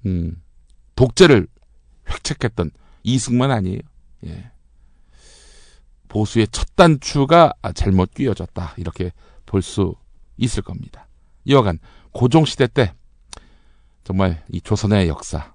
음, 0.05 0.43
독재를 0.97 1.47
획책했던 2.09 2.71
이승만 3.03 3.51
아니에요. 3.51 3.79
예. 4.25 4.51
보수의 6.07 6.47
첫 6.51 6.75
단추가 6.75 7.53
잘못 7.73 8.13
끼어졌다 8.13 8.75
이렇게 8.77 9.11
볼 9.45 9.61
수 9.61 9.95
있을 10.37 10.63
겁니다. 10.63 11.07
여하간 11.47 11.79
고종 12.11 12.45
시대 12.45 12.67
때 12.67 12.93
정말 14.03 14.43
이 14.49 14.61
조선의 14.61 15.07
역사, 15.07 15.53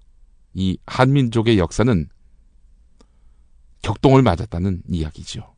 이 0.55 0.79
한민족의 0.87 1.59
역사는 1.59 2.09
격동을 3.83 4.23
맞았다는 4.23 4.83
이야기죠. 4.89 5.55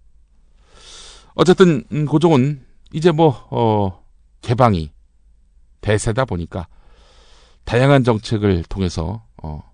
어쨌든 1.34 1.84
음, 1.92 2.06
고종은 2.06 2.64
이제 2.92 3.12
뭐 3.12 3.46
어, 3.50 4.04
개방이 4.42 4.92
대세다 5.80 6.24
보니까 6.24 6.66
다양한 7.64 8.04
정책을 8.04 8.64
통해서 8.64 9.24
어, 9.42 9.69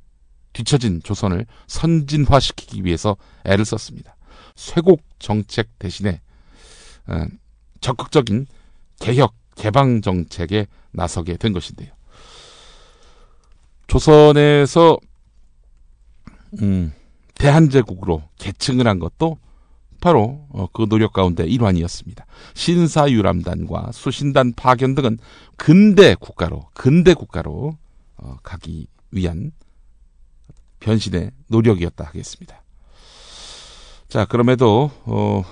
뒤처진 0.57 1.03
조선을 1.03 1.45
선진화시키기 1.67 2.85
위해서 2.85 3.19
애를 3.45 3.67
썼습니다. 3.67 4.17
쇄국 4.55 5.03
정책 5.19 5.79
대신에 5.79 6.23
어, 7.07 7.27
적극적인 7.83 8.47
개혁 8.99 9.35
개방 9.55 10.01
정책에 10.01 10.67
나서게 10.93 11.37
된 11.37 11.53
것인데요. 11.53 11.93
조선에서 13.87 14.99
음, 16.63 16.93
대한제국으로 17.35 18.23
계층을 18.39 18.87
한 18.87 18.99
것도 18.99 19.39
바로 20.01 20.47
어, 20.49 20.69
그 20.73 20.89
노력 20.89 21.13
가운데 21.13 21.45
일환이었습니다. 21.45 22.25
신사유람단과 22.55 23.93
수신단 23.93 24.55
파견 24.55 24.95
등은 24.95 25.19
근대 25.57 26.15
국가로 26.15 26.69
근대 26.73 27.13
국가로 27.13 27.77
어, 28.17 28.37
가기 28.43 28.87
위한 29.11 29.53
변신의 30.81 31.31
노력이었다 31.49 32.05
하겠습니다. 32.05 32.63
자 34.09 34.25
그럼에도 34.25 34.91
어, 35.05 35.43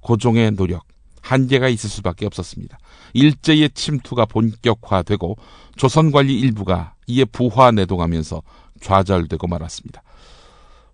고종의 0.00 0.52
노력 0.52 0.84
한계가 1.20 1.68
있을 1.68 1.88
수밖에 1.88 2.26
없었습니다. 2.26 2.78
일제의 3.14 3.70
침투가 3.70 4.26
본격화되고 4.26 5.36
조선 5.76 6.12
관리 6.12 6.38
일부가 6.38 6.94
이에 7.06 7.24
부화 7.24 7.70
내동하면서 7.70 8.42
좌절되고 8.80 9.46
말았습니다. 9.46 10.02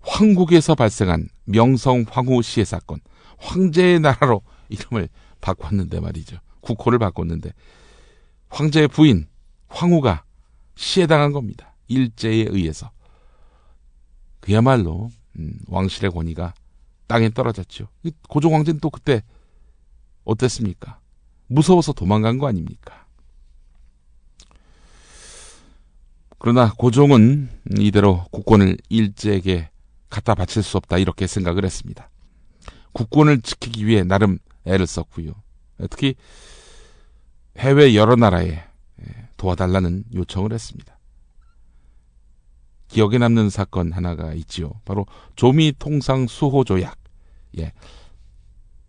황국에서 0.03 0.75
발생한 0.75 1.29
명성 1.45 2.05
황후 2.09 2.43
시해 2.43 2.65
사건, 2.65 3.01
황제의 3.39 4.01
나라로 4.01 4.43
이름을 4.69 5.09
바꿨는데 5.41 6.01
말이죠. 6.01 6.39
국호를 6.61 6.99
바꿨는데 6.99 7.53
황제의 8.49 8.89
부인 8.89 9.27
황후가 9.69 10.25
시해당한 10.77 11.33
겁니다. 11.33 11.75
일제에 11.89 12.47
의해서. 12.49 12.91
그야말로 14.41 15.11
음, 15.39 15.59
왕실의 15.69 16.11
권위가 16.11 16.55
땅에 17.07 17.31
떨어졌죠. 17.31 17.89
고종 18.29 18.55
황제는 18.55 18.81
또 18.81 18.91
그때 18.91 19.23
어땠습니까? 20.25 20.99
무서워서 21.47 21.93
도망간 21.93 22.39
거 22.39 22.47
아닙니까? 22.47 23.07
그러나 26.39 26.73
고종은 26.73 27.51
이대로 27.79 28.25
국권을 28.31 28.77
일제에게 28.89 29.69
갖다 30.09 30.35
바칠 30.35 30.63
수 30.63 30.77
없다 30.77 30.99
이렇게 30.99 31.27
생각을 31.27 31.65
했습니다. 31.65 32.09
국권을 32.93 33.43
지키기 33.43 33.87
위해 33.87 34.05
나름 34.05 34.39
애를 34.65 34.87
썼고요. 34.87 35.33
특히 35.91 36.15
해외 37.59 37.95
여러 37.95 38.17
나라에 38.17 38.63
도와달라는 39.37 40.05
요청을 40.15 40.53
했습니다. 40.53 40.99
기억에 42.91 43.19
남는 43.19 43.51
사건 43.51 43.93
하나가 43.93 44.35
있지요. 44.35 44.73
바로 44.85 45.07
조미 45.37 45.75
통상 45.79 46.27
수호 46.27 46.65
조약. 46.65 46.99
예. 47.59 47.73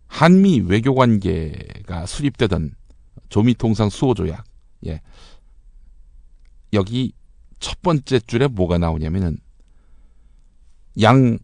한미 0.07 0.61
외교 0.61 0.93
관계가 0.93 2.05
수립되던 2.05 2.75
조미 3.29 3.55
통상 3.55 3.89
수호 3.89 4.13
조약. 4.13 4.43
예. 4.87 5.01
여기 6.73 7.13
첫 7.59 7.81
번째 7.81 8.19
줄에 8.19 8.47
뭐가 8.47 8.77
나오냐면은 8.77 9.37
양국, 10.99 11.39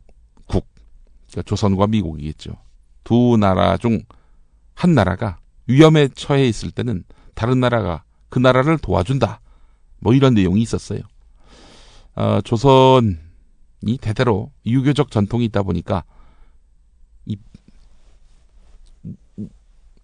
그러니까 0.47 1.41
조선과 1.45 1.87
미국이겠죠. 1.87 2.57
두 3.03 3.37
나라 3.39 3.77
중 3.77 4.01
한 4.77 4.93
나라가 4.93 5.39
위험에 5.65 6.07
처해 6.09 6.47
있을 6.47 6.69
때는 6.69 7.03
다른 7.33 7.59
나라가 7.59 8.03
그 8.29 8.37
나라를 8.37 8.77
도와준다. 8.77 9.41
뭐 9.99 10.13
이런 10.13 10.35
내용이 10.35 10.61
있었어요. 10.61 11.01
어, 12.17 12.41
조선이 12.41 13.15
대대로 14.01 14.51
유교적 14.65 15.11
전통이 15.11 15.45
있다 15.45 15.61
보니까 15.61 16.03
이 17.27 17.37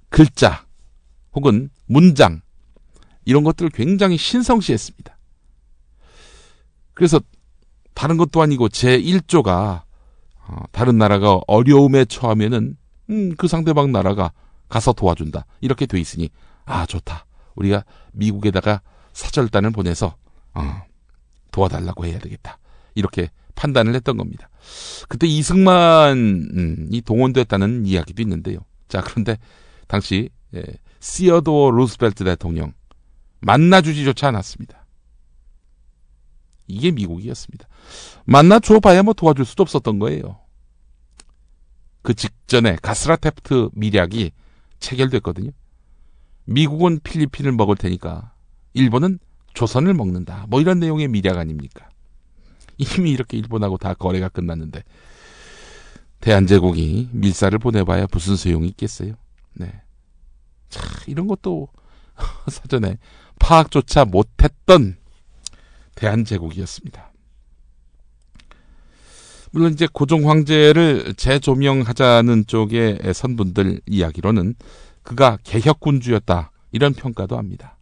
글자 0.09 0.63
혹은 1.33 1.71
문장 1.87 2.41
이런 3.25 3.43
것들을 3.43 3.71
굉장히 3.71 4.17
신성시했습니다. 4.17 5.17
그래서 6.93 7.19
다른 7.95 8.17
것도 8.17 8.43
아니고 8.43 8.69
제 8.69 9.01
1조가 9.01 9.81
어, 10.47 10.57
다른 10.71 10.99
나라가 10.99 11.39
어려움에 11.47 12.05
처하면은 12.05 12.77
음, 13.09 13.35
그 13.37 13.47
상대방 13.47 13.91
나라가 13.91 14.31
가서 14.69 14.93
도와준다. 14.93 15.47
이렇게 15.61 15.87
돼 15.87 15.99
있으니 15.99 16.29
아 16.65 16.85
좋다. 16.85 17.25
우리가 17.55 17.83
미국에다가 18.11 18.81
사절단을 19.13 19.71
보내서 19.71 20.15
어, 20.53 20.83
도와달라고 21.53 22.05
해야 22.05 22.19
되겠다. 22.19 22.59
이렇게 22.95 23.29
판단을 23.55 23.95
했던 23.95 24.17
겁니다. 24.17 24.49
그때 25.07 25.27
이승만이 25.27 27.01
동원됐다는 27.05 27.85
이야기도 27.85 28.21
있는데요. 28.21 28.59
자 28.89 29.01
그런데 29.01 29.37
당시 29.87 30.29
예, 30.55 30.63
시어도어 30.99 31.71
루스벨트 31.71 32.25
대통령 32.25 32.73
만나주지조차 33.39 34.27
않았습니다. 34.29 34.85
이게 36.67 36.91
미국이었습니다. 36.91 37.67
만나 38.25 38.59
줘봐야 38.59 39.03
뭐 39.03 39.13
도와줄 39.13 39.45
수도 39.45 39.63
없었던 39.63 39.99
거예요. 39.99 40.39
그 42.01 42.13
직전에 42.13 42.77
가스라테프트 42.81 43.69
미략이 43.73 44.31
체결됐거든요. 44.79 45.51
미국은 46.45 46.99
필리핀을 47.03 47.51
먹을 47.53 47.75
테니까 47.75 48.33
일본은 48.73 49.19
조선을 49.53 49.93
먹는다. 49.93 50.45
뭐 50.49 50.61
이런 50.61 50.79
내용의 50.79 51.07
미략 51.07 51.37
아닙니까? 51.37 51.89
이미 52.77 53.11
이렇게 53.11 53.37
일본하고 53.37 53.77
다 53.77 53.93
거래가 53.93 54.29
끝났는데 54.29 54.83
대한제국이 56.21 57.09
밀사를 57.11 57.57
보내봐야 57.59 58.07
무슨 58.11 58.35
소용이 58.35 58.67
있겠어요. 58.69 59.13
네. 59.53 59.81
자, 60.69 60.81
이런 61.07 61.27
것도 61.27 61.67
사전에 62.47 62.97
파악조차 63.39 64.05
못했던 64.05 64.95
대한제국이었습니다. 65.95 67.11
물론 69.51 69.73
이제 69.73 69.87
고종 69.91 70.29
황제를 70.29 71.13
재조명하자는 71.13 72.47
쪽의 72.47 72.99
선분들 73.13 73.81
이야기로는 73.85 74.55
그가 75.03 75.37
개혁군주였다 75.43 76.51
이런 76.71 76.93
평가도 76.93 77.37
합니다. 77.37 77.72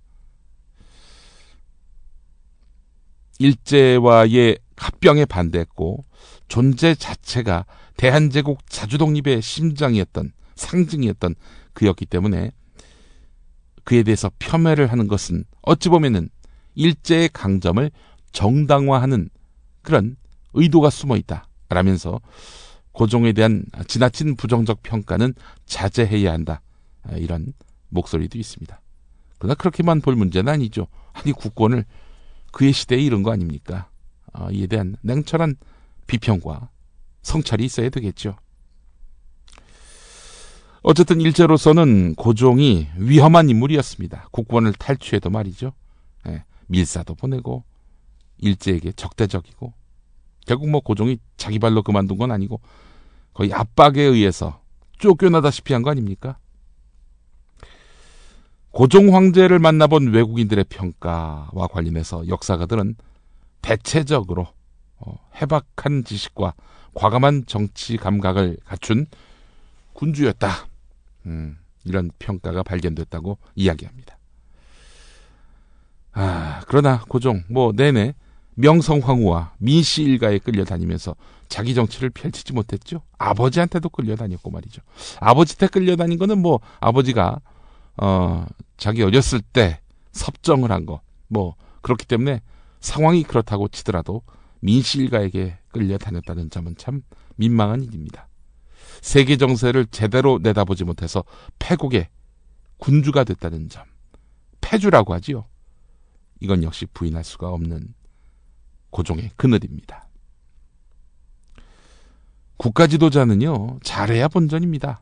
일제와의 3.41 4.59
합병에 4.77 5.25
반대했고 5.25 6.05
존재 6.47 6.93
자체가 6.93 7.65
대한제국 7.97 8.69
자주독립의 8.69 9.41
심장이었던 9.41 10.31
상징이었던 10.55 11.35
그였기 11.73 12.05
때문에 12.05 12.51
그에 13.83 14.03
대해서 14.03 14.29
폄훼를 14.37 14.91
하는 14.91 15.07
것은 15.07 15.43
어찌 15.63 15.89
보면은 15.89 16.29
일제의 16.75 17.29
강점을 17.33 17.89
정당화하는 18.31 19.29
그런 19.81 20.15
의도가 20.53 20.89
숨어 20.89 21.17
있다. 21.17 21.47
라면서 21.69 22.19
고종에 22.91 23.33
대한 23.33 23.65
지나친 23.87 24.35
부정적 24.35 24.83
평가는 24.83 25.33
자제해야 25.65 26.31
한다. 26.31 26.61
이런 27.15 27.53
목소리도 27.89 28.37
있습니다. 28.37 28.79
그러나 29.39 29.55
그렇게만 29.55 30.01
볼 30.01 30.15
문제는 30.15 30.51
아니죠. 30.51 30.87
아니 31.13 31.31
국권을 31.31 31.85
그의 32.51 32.73
시대에 32.73 32.99
이런 32.99 33.23
거 33.23 33.31
아닙니까? 33.31 33.89
어, 34.33 34.49
이에 34.51 34.67
대한 34.67 34.95
냉철한 35.01 35.55
비평과 36.07 36.69
성찰이 37.21 37.63
있어야 37.65 37.89
되겠죠. 37.89 38.35
어쨌든 40.83 41.21
일제로서는 41.21 42.15
고종이 42.15 42.87
위험한 42.97 43.49
인물이었습니다. 43.49 44.29
국권을 44.31 44.73
탈취해도 44.73 45.29
말이죠. 45.29 45.73
예, 46.27 46.43
밀사도 46.67 47.13
보내고 47.15 47.63
일제에게 48.39 48.93
적대적이고 48.93 49.73
결국 50.47 50.69
뭐 50.69 50.81
고종이 50.81 51.19
자기 51.37 51.59
발로 51.59 51.83
그만둔 51.83 52.17
건 52.17 52.31
아니고 52.31 52.59
거의 53.33 53.53
압박에 53.53 54.01
의해서 54.01 54.59
쫓겨나다시피 54.97 55.73
한 55.73 55.83
거 55.83 55.91
아닙니까? 55.91 56.37
고종 58.71 59.13
황제를 59.13 59.59
만나본 59.59 60.13
외국인들의 60.13 60.65
평가와 60.69 61.67
관련해서 61.67 62.27
역사가들은 62.27 62.95
대체적으로 63.61 64.47
어, 64.97 65.17
해박한 65.35 66.03
지식과 66.05 66.53
과감한 66.93 67.45
정치 67.47 67.97
감각을 67.97 68.57
갖춘 68.65 69.05
군주였다. 69.93 70.49
음, 71.27 71.57
이런 71.83 72.11
평가가 72.17 72.63
발견됐다고 72.63 73.37
이야기합니다. 73.55 74.17
아, 76.13 76.61
그러나 76.67 77.03
고종 77.07 77.43
뭐 77.49 77.71
내내 77.75 78.15
명성황후와 78.55 79.53
민씨 79.59 80.03
일가에 80.03 80.39
끌려다니면서 80.39 81.15
자기 81.47 81.73
정치를 81.73 82.09
펼치지 82.09 82.53
못했죠. 82.53 83.01
아버지한테도 83.17 83.89
끌려다녔고 83.89 84.49
말이죠. 84.51 84.81
아버지한테 85.19 85.67
끌려다닌 85.67 86.17
거는 86.17 86.41
뭐 86.41 86.59
아버지가 86.79 87.39
어 87.97 88.45
자기 88.77 89.03
어렸을 89.03 89.41
때 89.41 89.81
섭정을 90.11 90.71
한 90.71 90.85
거. 90.85 91.01
뭐 91.27 91.55
그렇기 91.81 92.05
때문에 92.05 92.41
상황이 92.79 93.23
그렇다고 93.23 93.67
치더라도 93.67 94.21
민씨 94.59 94.99
일가에게 94.99 95.57
끌려 95.69 95.97
다녔다는 95.97 96.49
점은 96.49 96.75
참 96.77 97.01
민망한 97.35 97.83
일입니다. 97.83 98.27
세계 99.01 99.37
정세를 99.37 99.87
제대로 99.87 100.39
내다보지 100.41 100.83
못해서 100.83 101.23
패국의 101.59 102.09
군주가 102.77 103.23
됐다는 103.23 103.69
점. 103.69 103.83
패주라고 104.61 105.13
하지요. 105.13 105.45
이건 106.39 106.63
역시 106.63 106.85
부인할 106.87 107.23
수가 107.23 107.49
없는 107.49 107.93
고종의 108.89 109.31
그늘입니다. 109.35 110.07
국가 112.57 112.85
지도자는요, 112.85 113.79
잘해야 113.81 114.27
본전입니다. 114.27 115.01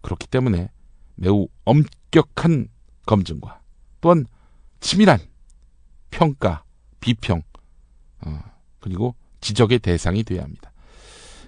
그렇기 0.00 0.26
때문에 0.28 0.70
매우 1.16 1.48
엄격한 1.64 2.68
검증과 3.06 3.60
또한 4.00 4.26
치밀한 4.80 5.18
평가, 6.10 6.64
비평, 7.00 7.42
어, 8.24 8.40
그리고 8.80 9.14
지적의 9.40 9.80
대상이 9.80 10.22
되어야 10.22 10.42
합니다. 10.42 10.72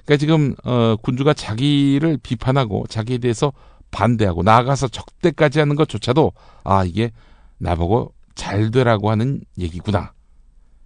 그러니까 0.04 0.16
지금 0.16 0.54
어, 0.64 0.96
군주가 0.96 1.34
자기를 1.34 2.18
비판하고 2.22 2.86
자기에 2.88 3.18
대해서 3.18 3.52
반대하고 3.90 4.42
나아가서 4.42 4.88
적대까지 4.88 5.58
하는 5.58 5.76
것조차도 5.76 6.32
아 6.64 6.84
이게 6.84 7.10
나보고 7.58 8.14
잘 8.34 8.70
되라고 8.70 9.10
하는 9.10 9.42
얘기구나 9.58 10.12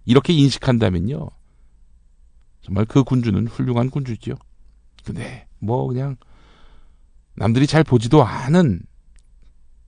이렇게 0.05 0.33
인식한다면요 0.33 1.29
정말 2.61 2.85
그 2.85 3.03
군주는 3.03 3.45
훌륭한 3.47 3.89
군주지요. 3.89 4.35
근데 5.03 5.47
뭐 5.59 5.87
그냥 5.87 6.15
남들이 7.35 7.67
잘 7.67 7.83
보지도 7.83 8.23
않은 8.23 8.81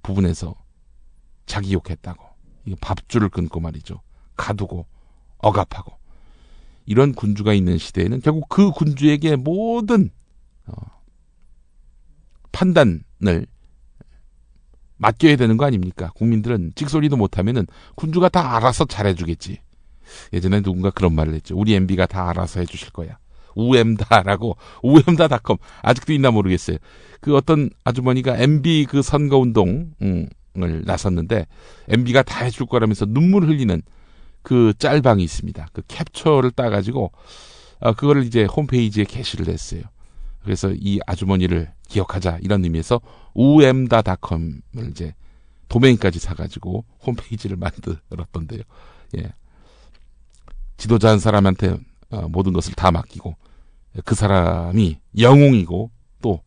부분에서 0.03 0.55
자기 1.45 1.73
욕했다고 1.73 2.23
밥줄을 2.81 3.29
끊고 3.29 3.59
말이죠 3.59 4.01
가두고 4.35 4.85
억압하고 5.37 5.97
이런 6.85 7.13
군주가 7.13 7.53
있는 7.53 7.77
시대에는 7.77 8.21
결국 8.21 8.47
그 8.49 8.71
군주에게 8.71 9.35
모든 9.35 10.09
어, 10.67 10.73
판단을 12.51 13.47
맡겨야 14.97 15.35
되는 15.35 15.57
거 15.57 15.65
아닙니까? 15.65 16.11
국민들은 16.15 16.71
찍소리도 16.75 17.17
못하면은 17.17 17.67
군주가 17.95 18.29
다 18.29 18.55
알아서 18.55 18.85
잘해주겠지. 18.85 19.59
예전에 20.33 20.61
누군가 20.61 20.91
그런 20.91 21.13
말을 21.13 21.33
했죠. 21.33 21.57
우리 21.57 21.73
MB가 21.73 22.05
다 22.05 22.29
알아서 22.29 22.59
해주실 22.61 22.91
거야. 22.91 23.17
우엠다라고 23.55 24.57
우엠다닷컴 24.83 25.57
아직도 25.81 26.13
있나 26.13 26.31
모르겠어요. 26.31 26.77
그 27.21 27.35
어떤 27.35 27.69
아주머니가 27.83 28.37
MB 28.37 28.85
그 28.89 29.01
선거 29.01 29.37
운동을 29.37 29.89
나섰는데 30.85 31.47
MB가 31.89 32.21
다 32.23 32.45
해줄 32.45 32.67
거라면서 32.67 33.05
눈물 33.05 33.45
흘리는 33.45 33.81
그 34.41 34.73
짤방이 34.77 35.23
있습니다. 35.23 35.67
그 35.73 35.81
캡처를 35.87 36.51
따가지고 36.51 37.11
어, 37.79 37.93
그거를 37.93 38.23
이제 38.23 38.45
홈페이지에 38.45 39.03
게시를 39.03 39.47
했어요. 39.49 39.81
그래서 40.43 40.71
이 40.71 40.99
아주머니를 41.07 41.71
기억하자 41.87 42.39
이런 42.41 42.63
의미에서 42.63 43.01
우엠다닷컴을 43.33 44.61
이제 44.91 45.15
도메인까지 45.67 46.19
사가지고 46.19 46.85
홈페이지를 47.05 47.57
만들었던데요. 47.57 48.61
예. 49.17 49.33
지도자 50.77 51.09
한 51.09 51.19
사람한테 51.19 51.77
어, 52.11 52.27
모든 52.29 52.53
것을 52.53 52.73
다 52.73 52.91
맡기고 52.91 53.35
그 54.03 54.15
사람이 54.15 54.99
영웅이고 55.17 55.91
또 56.21 56.41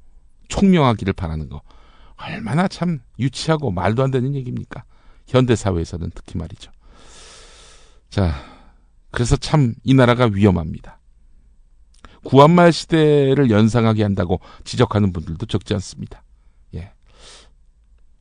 총명하기를 0.49 1.13
바라는 1.15 1.49
거 1.49 1.63
얼마나 2.17 2.69
참 2.69 3.01
유치하고 3.19 3.71
말도 3.71 4.03
안 4.03 4.11
되는 4.11 4.35
얘기입니까? 4.35 4.85
현대 5.27 5.55
사회에서는 5.57 6.11
특히 6.15 6.37
말이죠. 6.39 6.71
자, 8.11 8.35
그래서 9.11 9.37
참 9.37 9.75
이 9.85 9.95
나라가 9.95 10.27
위험합니다. 10.27 10.99
구한말 12.25 12.73
시대를 12.73 13.51
연상하게 13.51 14.03
한다고 14.03 14.41
지적하는 14.65 15.13
분들도 15.13 15.47
적지 15.47 15.73
않습니다. 15.75 16.23
예. 16.75 16.93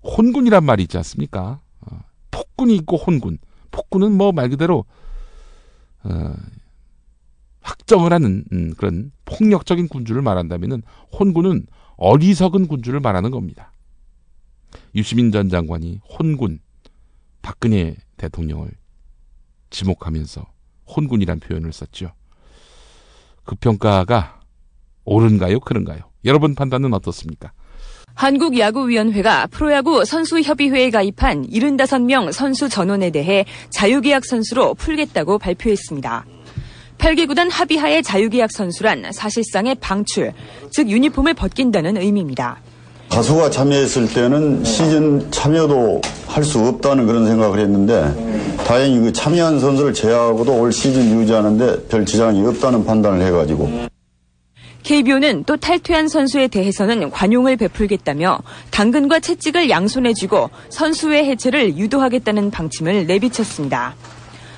혼군이란 0.04 0.64
말이 0.64 0.84
있지 0.84 0.98
않습니까? 0.98 1.60
어, 1.82 2.00
폭군이 2.32 2.76
있고 2.76 2.98
혼군. 2.98 3.40
폭군은 3.72 4.12
뭐 4.14 4.32
말 4.32 4.50
그대로 4.50 4.86
어, 6.04 6.34
확정을 7.68 8.14
하는 8.14 8.46
음, 8.54 8.74
그런 8.78 9.12
폭력적인 9.26 9.90
군주를 9.90 10.22
말한다면은 10.22 10.84
혼군은 11.12 11.68
어리석은 11.98 12.68
군주를 12.68 13.02
말하는 13.02 13.30
겁니다. 13.30 13.74
유시민 14.96 15.32
전 15.32 15.50
장관이 15.50 16.00
혼군 16.08 16.60
박근혜 17.42 17.96
대통령을 18.16 18.70
지목하면서 19.70 20.46
혼군이란 20.88 21.42
표현을 21.42 21.74
썼죠. 21.74 22.14
그 23.44 23.56
평가가 23.56 24.40
옳은가요? 25.04 25.60
그런가요? 25.60 26.00
여러분 26.24 26.56
판단은 26.56 26.94
어떻습니까? 26.94 27.52
한국야구위원회가 28.14 29.48
프로야구 29.48 30.04
선수협의회에 30.06 30.90
가입한 30.90 31.48
75명 31.48 32.32
선수 32.32 32.68
전원에 32.68 33.12
대해 33.12 33.46
자유계약 33.70 34.26
선수로 34.26 34.74
풀겠다고 34.74 35.38
발표했습니다. 35.38 36.26
8개 36.98 37.28
구단 37.28 37.50
합의하에 37.50 38.02
자유계약 38.02 38.52
선수란 38.52 39.12
사실상의 39.14 39.76
방출, 39.76 40.34
즉 40.72 40.90
유니폼을 40.90 41.34
벗긴다는 41.36 41.98
의미입니다. 41.98 42.58
가수가 43.10 43.50
참여했을 43.52 44.14
때는 44.14 44.64
시즌 44.64 45.32
참여도 45.32 46.02
할 46.28 46.44
수 46.44 46.60
없다는 46.60 47.08
그런 47.08 47.26
생각을 47.26 47.60
했는데 47.60 48.14
다행히 48.68 49.00
그 49.00 49.12
참여한 49.12 49.60
선수를 49.60 49.94
제외하고도 49.94 50.60
올 50.60 50.72
시즌 50.72 51.20
유지하는데 51.20 51.88
별 51.88 52.06
지장이 52.06 52.46
없다는 52.46 52.86
판단을 52.86 53.26
해가지고 53.26 53.88
KBO는 54.84 55.46
또 55.46 55.58
탈퇴한 55.58 56.08
선수에 56.08 56.48
대해서는 56.48 57.10
관용을 57.10 57.58
베풀겠다며 57.58 58.40
당근과 58.70 59.20
채찍을 59.20 59.70
양손해주고 59.70 60.50
선수의 60.70 61.26
해체를 61.26 61.78
유도하겠다는 61.78 62.52
방침을 62.52 63.08
내비쳤습니다. 63.08 63.96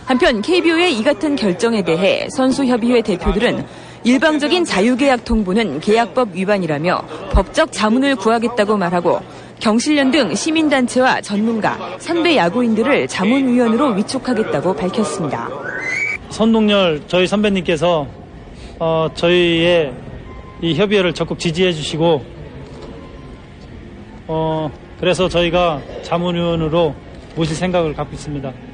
한편 0.10 0.42
KBO의 0.42 0.98
이 0.98 1.04
같은 1.04 1.36
결정에 1.36 1.84
대해 1.84 2.28
선수협의회 2.32 3.04
대표들은 3.04 3.64
일방적인 4.04 4.66
자유계약 4.66 5.24
통보는 5.24 5.82
계약법 5.82 6.30
위반이라며 6.34 7.04
법적 7.32 7.72
자문을 7.72 8.16
구하겠다고 8.16 8.76
말하고 8.76 9.22
경실련 9.60 10.10
등 10.10 10.34
시민단체와 10.34 11.22
전문가, 11.22 11.78
선배 12.00 12.38
야구인들을 12.38 13.08
자문위원으로 13.08 13.90
위촉하겠다고 13.90 14.74
밝혔습니다. 14.74 15.48
선동열 16.32 17.04
저희 17.08 17.28
선배님께서 17.28 18.08
어, 18.80 19.10
저희의 19.14 19.94
이 20.64 20.74
협의회를 20.74 21.14
적극 21.14 21.38
지지해 21.38 21.72
주시고 21.72 22.26
어 24.26 24.72
그래서 25.00 25.30
저희가 25.30 25.82
자문위원으로 26.02 26.96
모실 27.36 27.56
생각을 27.56 27.94
갖고 27.94 28.16
있습니다. 28.16 28.69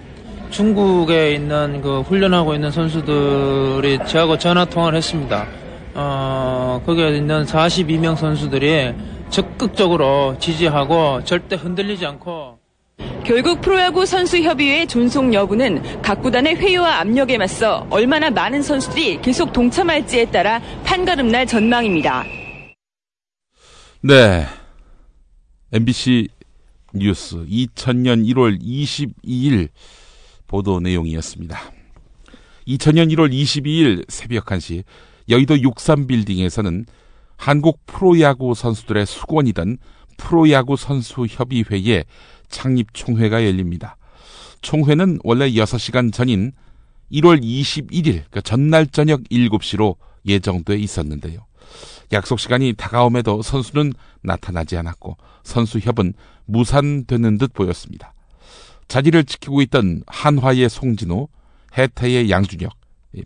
중국에 0.56 1.34
있는 1.34 1.82
그 1.82 2.00
훈련하고 2.00 2.54
있는 2.54 2.72
선수들이 2.72 4.00
저하고 4.08 4.38
전화 4.38 4.64
통화를 4.64 4.98
했습니다. 4.98 5.46
어, 5.94 6.82
거기에 6.86 7.18
있는 7.18 7.44
42명 7.44 8.16
선수들이 8.16 8.94
적극적으로 9.30 10.38
지지하고 10.40 11.22
절대 11.26 11.58
흔들리지 11.58 12.06
않고 12.06 12.58
결국 13.26 13.60
프로야구 13.60 14.06
선수협의회 14.06 14.86
존속 14.86 15.34
여부는 15.34 16.02
각 16.02 16.22
구단의 16.22 16.56
회유와 16.56 17.00
압력에 17.02 17.38
맞서 17.38 17.86
얼마나 17.90 18.30
많은 18.30 18.62
선수들이 18.62 19.22
계속 19.22 19.52
동참할지에 19.52 20.32
따라 20.32 20.62
판가름 20.86 21.28
날 21.28 21.46
전망입니다. 21.46 22.24
네. 24.00 24.46
MBC 25.74 26.30
뉴스 26.94 27.46
2000년 27.46 28.26
1월 28.34 28.58
22일 28.62 29.68
보도 30.48 30.80
내용이었습니다. 30.80 31.60
2000년 32.68 33.14
1월 33.14 33.32
22일 33.32 34.06
새벽 34.10 34.46
1시 34.46 34.84
여의도 35.30 35.56
63빌딩에서는 35.56 36.86
한국 37.38 37.86
프로야구 37.86 38.54
선수들의 38.56 39.06
수건이던 39.06 39.78
프로야구 40.18 40.78
선수협의회의 40.78 42.06
창립 42.48 42.94
총회가 42.94 43.44
열립니다. 43.44 43.98
총회는 44.62 45.20
원래 45.24 45.50
6시간 45.52 46.12
전인 46.12 46.54
1월 47.12 47.42
21일, 47.42 48.04
그러니까 48.04 48.42
전날 48.42 48.88
저녁 48.88 49.24
7시로 49.26 49.96
예정돼 50.26 50.78
있었는데요. 50.78 51.46
약속 52.14 52.40
시간이 52.40 52.74
다가옴에도 52.74 53.42
선수는 53.42 53.94
나타나지 54.22 54.78
않았고 54.78 55.18
선수협은 55.44 56.14
무산되는 56.46 57.38
듯 57.38 57.54
보였습니다. 57.54 58.15
자리를 58.88 59.24
지키고 59.26 59.62
있던 59.64 60.04
한화의 60.08 60.70
송진호, 60.70 61.30
해태의 61.78 62.30
양준혁, 62.30 62.74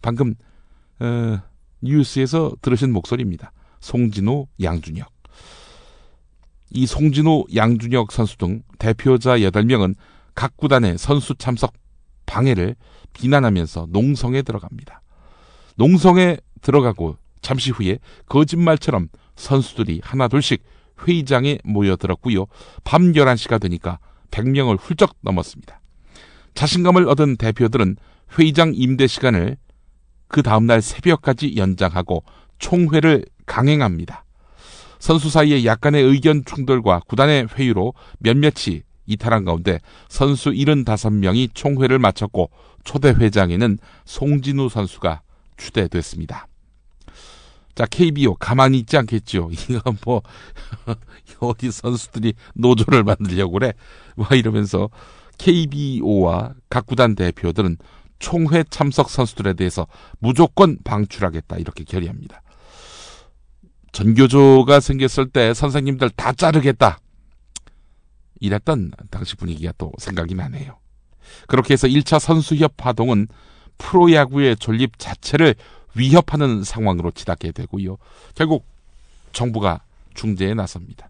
방금 0.02 0.36
어, 1.00 1.40
뉴스에서 1.82 2.54
들으신 2.62 2.92
목소리입니다. 2.92 3.52
송진호, 3.80 4.48
양준혁. 4.62 5.10
이 6.72 6.86
송진호, 6.86 7.48
양준혁 7.56 8.12
선수 8.12 8.38
등 8.38 8.62
대표자 8.78 9.38
8명은 9.38 9.96
각 10.36 10.56
구단의 10.58 10.98
선수 10.98 11.36
참석 11.36 11.74
방해를 12.26 12.76
비난하면서 13.14 13.88
농성에 13.90 14.42
들어갑니다. 14.44 15.02
농성에 15.76 16.38
들어가고 16.62 17.18
잠시 17.42 17.72
후에 17.72 18.00
거짓말처럼 18.28 19.08
선수들이 19.36 20.02
하나둘씩 20.04 20.62
회의장에 21.08 21.60
모여들었고요. 21.64 22.46
밤 22.84 23.14
11시가 23.14 23.60
되니까 23.62 24.00
100명을 24.32 24.78
훌쩍 24.80 25.16
넘었습니다. 25.22 25.80
자신감을 26.54 27.08
얻은 27.08 27.38
대표들은 27.38 27.98
회의장 28.38 28.74
임대 28.76 29.08
시간을 29.08 29.58
그 30.28 30.44
다음날 30.44 30.82
새벽까지 30.82 31.56
연장하고 31.58 32.24
총회를 32.60 33.26
강행합니다. 33.46 34.26
선수 35.00 35.30
사이의 35.30 35.66
약간의 35.66 36.04
의견 36.04 36.44
충돌과 36.46 37.02
구단의 37.08 37.48
회의로 37.56 37.94
몇몇이 38.20 38.84
이탈한 39.08 39.46
가운데 39.46 39.80
선수 40.10 40.52
75명이 40.52 41.50
총회를 41.54 41.98
마쳤고 41.98 42.52
초대 42.84 43.10
회장에는 43.10 43.80
송진우 44.06 44.70
선수가 44.70 45.22
추대됐습니다. 45.58 46.49
자, 47.80 47.86
KBO 47.86 48.36
가만히 48.36 48.80
있지 48.80 48.98
않겠죠. 48.98 49.52
이거 49.56 49.96
뭐 50.04 50.22
어디 51.40 51.72
선수들이 51.72 52.34
노조를 52.56 53.06
만들려고 53.06 53.54
그래. 53.54 53.72
뭐 54.18 54.28
이러면서 54.32 54.90
KBO와 55.38 56.56
각 56.70 56.86
구단 56.86 57.16
대표들은 57.16 57.78
총회 58.20 58.66
참석 58.70 59.10
선수들에 59.10 59.54
대해서 59.54 59.88
무조건 60.20 60.78
방출하겠다 60.84 61.56
이렇게 61.56 61.86
결의합니다. 61.86 62.42
전교조가 63.94 64.82
생겼을 64.82 65.30
때 65.30 65.54
선생님들 65.54 66.10
다 66.10 66.34
자르겠다. 66.34 67.00
이랬던 68.42 68.92
당시 69.10 69.38
분위기가 69.38 69.72
또 69.78 69.94
생각이 70.00 70.36
나네요. 70.36 70.78
그렇게 71.48 71.76
해서 71.76 71.88
1차 71.88 72.20
선수협 72.20 72.76
파동은 72.76 73.30
프로야구의 73.78 74.58
존립 74.58 75.00
자체를 75.00 75.56
위협하는 75.96 76.64
상황으로 76.64 77.12
치닫게 77.12 77.52
되고요. 77.52 77.98
결국 78.36 78.66
정부가 79.32 79.82
중재에 80.14 80.54
나섭니다. 80.54 81.10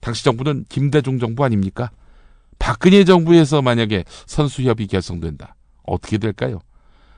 당시 0.00 0.24
정부는 0.24 0.66
김대중 0.68 1.18
정부 1.18 1.44
아닙니까? 1.44 1.90
박근혜 2.58 3.04
정부에서 3.04 3.62
만약에 3.62 4.04
선수협이 4.26 4.86
결성된다. 4.86 5.56
어떻게 5.84 6.18
될까요? 6.18 6.60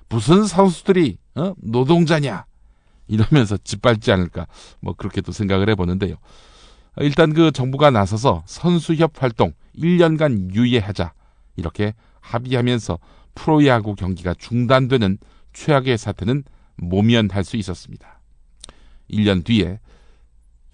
무슨 0.08 0.44
선수들이 0.44 1.18
어? 1.34 1.54
노동자냐? 1.58 2.44
이러면서 3.08 3.56
짓밟지 3.56 4.10
않을까 4.12 4.46
뭐 4.80 4.94
그렇게도 4.94 5.32
생각을 5.32 5.68
해보는데요. 5.70 6.16
일단 6.98 7.34
그 7.34 7.52
정부가 7.52 7.90
나서서 7.90 8.42
선수협 8.46 9.22
활동 9.22 9.52
1년간 9.78 10.54
유예하자 10.54 11.12
이렇게 11.56 11.94
합의하면서 12.20 12.98
프로야구 13.34 13.94
경기가 13.94 14.34
중단되는 14.34 15.18
최악의 15.52 15.98
사태는 15.98 16.44
모면할 16.76 17.44
수 17.44 17.56
있었습니다. 17.56 18.20
1년 19.10 19.44
뒤에 19.44 19.80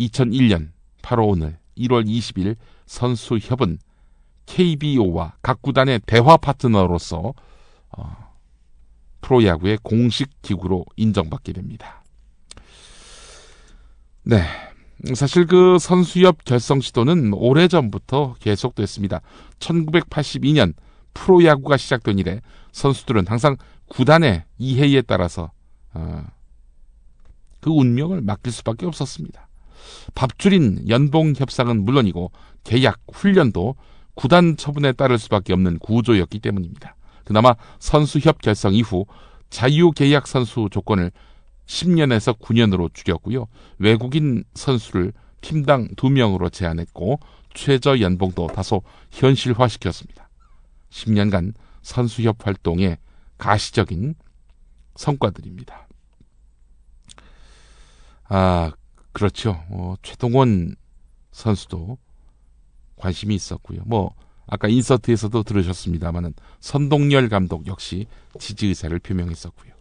2001년 0.00 0.70
8월 1.02 1.28
오늘 1.28 1.58
1월 1.76 2.06
20일 2.06 2.56
선수협은 2.86 3.78
KBO와 4.46 5.36
각 5.42 5.62
구단의 5.62 6.00
대화 6.06 6.36
파트너로서 6.36 7.34
어, 7.96 8.32
프로야구의 9.20 9.78
공식 9.82 10.30
기구로 10.42 10.84
인정받게 10.96 11.52
됩니다. 11.52 12.02
네. 14.24 14.42
사실 15.14 15.46
그 15.46 15.78
선수협 15.80 16.44
결성 16.44 16.80
시도는 16.80 17.32
오래전부터 17.34 18.36
계속됐습니다. 18.38 19.20
1982년 19.58 20.74
프로야구가 21.12 21.76
시작된 21.76 22.18
이래 22.18 22.40
선수들은 22.72 23.26
항상 23.26 23.56
구단의 23.88 24.44
이해에 24.58 25.02
따라서 25.02 25.50
어, 25.94 26.24
그 27.61 27.70
운명을 27.70 28.20
맡길 28.22 28.52
수밖에 28.52 28.87
없었습니다. 28.87 29.48
밥줄인 30.14 30.88
연봉 30.88 31.35
협상은 31.37 31.85
물론이고 31.85 32.33
계약, 32.64 33.00
훈련도 33.12 33.76
구단 34.14 34.57
처분에 34.57 34.92
따를 34.92 35.18
수밖에 35.18 35.52
없는 35.52 35.78
구조였기 35.78 36.40
때문입니다. 36.40 36.96
그나마 37.24 37.55
선수협 37.78 38.40
결성 38.42 38.74
이후 38.74 39.07
자유계약 39.50 40.26
선수 40.26 40.68
조건을 40.70 41.12
10년에서 41.66 42.38
9년으로 42.38 42.92
줄였고요. 42.92 43.46
외국인 43.78 44.44
선수를 44.55 45.12
팀당 45.40 45.88
2명으로 45.96 46.52
제한했고 46.52 47.20
최저 47.55 48.00
연봉도 48.00 48.48
다소 48.48 48.83
현실화시켰습니다. 49.11 50.28
10년간 50.90 51.55
선수협 51.83 52.46
활동의 52.46 52.98
가시적인 53.38 54.14
성과들입니다. 54.94 55.81
아, 58.34 58.72
그렇죠. 59.12 59.62
어, 59.68 59.94
최동원 60.00 60.74
선수도 61.32 61.98
관심이 62.96 63.34
있었고요. 63.34 63.82
뭐 63.84 64.14
아까 64.46 64.68
인서트에서도 64.68 65.42
들으셨습니다마는 65.42 66.32
선동열 66.60 67.28
감독 67.28 67.66
역시 67.66 68.06
지지 68.38 68.68
의사를 68.68 68.98
표명했었고요. 68.98 69.72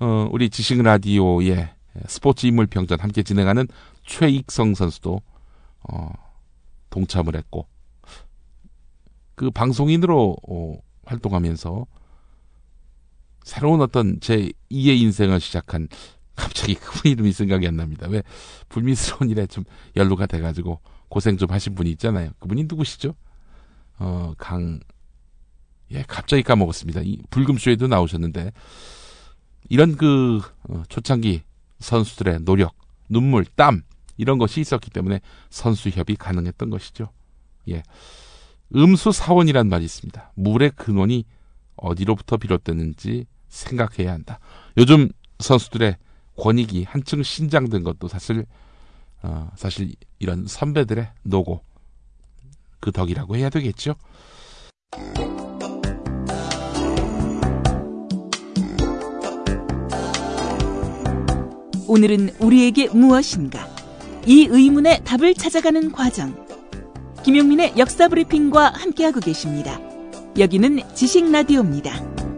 어, 0.00 0.28
우리 0.30 0.50
지식 0.50 0.82
라디오의 0.82 1.70
스포츠 2.06 2.46
인물 2.46 2.66
평전 2.66 3.00
함께 3.00 3.22
진행하는 3.22 3.66
최익성 4.04 4.74
선수도 4.74 5.22
어, 5.88 6.12
동참을 6.90 7.34
했고 7.34 7.66
그 9.36 9.50
방송인으로 9.50 10.36
어, 10.46 10.78
활동하면서 11.06 11.86
새로운 13.44 13.80
어떤 13.80 14.20
제 14.20 14.52
2의 14.70 15.00
인생을 15.00 15.40
시작한 15.40 15.88
갑자기 16.40 16.74
그분 16.74 17.12
이름이 17.12 17.32
생각이 17.32 17.68
안 17.68 17.76
납니다. 17.76 18.06
왜 18.08 18.22
불미스러운 18.70 19.30
일에 19.30 19.46
좀 19.46 19.64
연루가 19.96 20.26
돼가지고 20.26 20.80
고생 21.08 21.36
좀 21.36 21.50
하신 21.50 21.74
분이 21.74 21.90
있잖아요. 21.92 22.30
그분이 22.38 22.64
누구시죠? 22.64 23.14
어, 23.98 24.32
강, 24.38 24.80
예, 25.90 26.02
갑자기 26.08 26.42
까먹었습니다. 26.42 27.02
이 27.04 27.18
불금쇼에도 27.28 27.88
나오셨는데, 27.88 28.52
이런 29.68 29.96
그 29.96 30.40
어, 30.68 30.82
초창기 30.88 31.42
선수들의 31.80 32.40
노력, 32.44 32.74
눈물, 33.08 33.44
땀 33.44 33.82
이런 34.16 34.38
것이 34.38 34.60
있었기 34.60 34.90
때문에 34.90 35.20
선수협이 35.50 36.16
가능했던 36.16 36.70
것이죠. 36.70 37.10
예. 37.68 37.82
음수 38.74 39.12
사원이란 39.12 39.68
말이 39.68 39.84
있습니다. 39.84 40.32
물의 40.36 40.72
근원이 40.76 41.24
어디로부터 41.76 42.36
비롯됐는지 42.36 43.26
생각해야 43.48 44.12
한다. 44.12 44.38
요즘 44.76 45.10
선수들의 45.40 45.96
권익이 46.40 46.84
한층 46.84 47.22
신장된 47.22 47.84
것도 47.84 48.08
사실 48.08 48.46
어, 49.22 49.50
사실 49.54 49.92
이런 50.18 50.46
선배들의 50.46 51.06
노고 51.22 51.60
그 52.80 52.90
덕이라고 52.90 53.36
해야 53.36 53.50
되겠죠. 53.50 53.94
오늘은 61.86 62.36
우리에게 62.38 62.88
무엇인가? 62.88 63.68
이 64.26 64.46
의문의 64.48 65.02
답을 65.04 65.34
찾아가는 65.34 65.92
과정. 65.92 66.46
김용민의 67.24 67.74
역사 67.76 68.08
브리핑과 68.08 68.72
함께하고 68.74 69.20
계십니다. 69.20 69.78
여기는 70.38 70.94
지식 70.94 71.30
라디오입니다. 71.30 72.29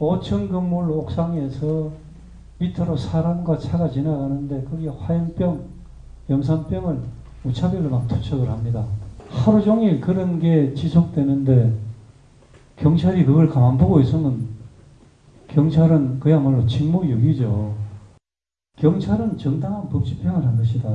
5층 0.00 0.50
건물 0.50 0.90
옥상에서 0.90 1.92
밑으로 2.58 2.96
사람과 2.96 3.58
차가 3.58 3.90
지나가는데 3.90 4.64
거기 4.64 4.88
화염병, 4.88 5.62
염산병을 6.28 7.00
무차별로 7.42 7.90
막 7.90 8.08
투척을 8.08 8.48
합니다. 8.48 8.86
하루 9.28 9.62
종일 9.62 10.00
그런 10.00 10.40
게 10.40 10.74
지속되는데 10.74 11.78
경찰이 12.76 13.24
그걸 13.26 13.48
가만 13.48 13.76
보고 13.76 14.00
있으면 14.00 14.48
경찰은 15.48 16.20
그야말로 16.20 16.66
직무유기죠. 16.66 17.74
경찰은 18.76 19.36
정당한 19.36 19.88
법 19.90 20.04
집행을 20.06 20.44
한 20.44 20.56
것이다. 20.56 20.88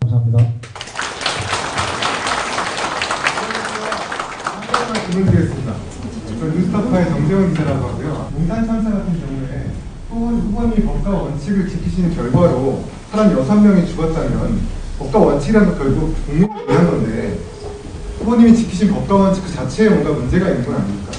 감사합니다. 0.00 0.38
질문 5.10 5.30
드리겠습니다. 5.30 5.93
저 6.38 6.46
뉴스타파의 6.46 7.08
정재원 7.08 7.50
기자라고 7.50 7.88
하고요. 7.88 8.28
용산 8.38 8.66
참사 8.66 8.90
같은 8.90 9.12
경우에 9.20 9.70
후보, 10.08 10.26
후보님이 10.26 10.84
법과 10.86 11.10
원칙을 11.10 11.68
지키시는 11.68 12.14
결과로 12.14 12.84
사람 13.10 13.34
6명이 13.36 13.86
죽었다면 13.88 14.60
법과 14.98 15.18
원칙이라는 15.18 15.68
건 15.68 15.78
결국 15.78 16.14
국민을 16.26 16.68
위한 16.68 16.90
건데 16.90 17.38
후보님이 18.18 18.54
지키신 18.54 18.92
법과 18.92 19.14
원칙 19.14 19.44
그 19.44 19.52
자체에 19.52 19.88
뭔가 19.88 20.12
문제가 20.12 20.48
있는 20.50 20.64
건 20.64 20.76
아닙니까? 20.76 21.12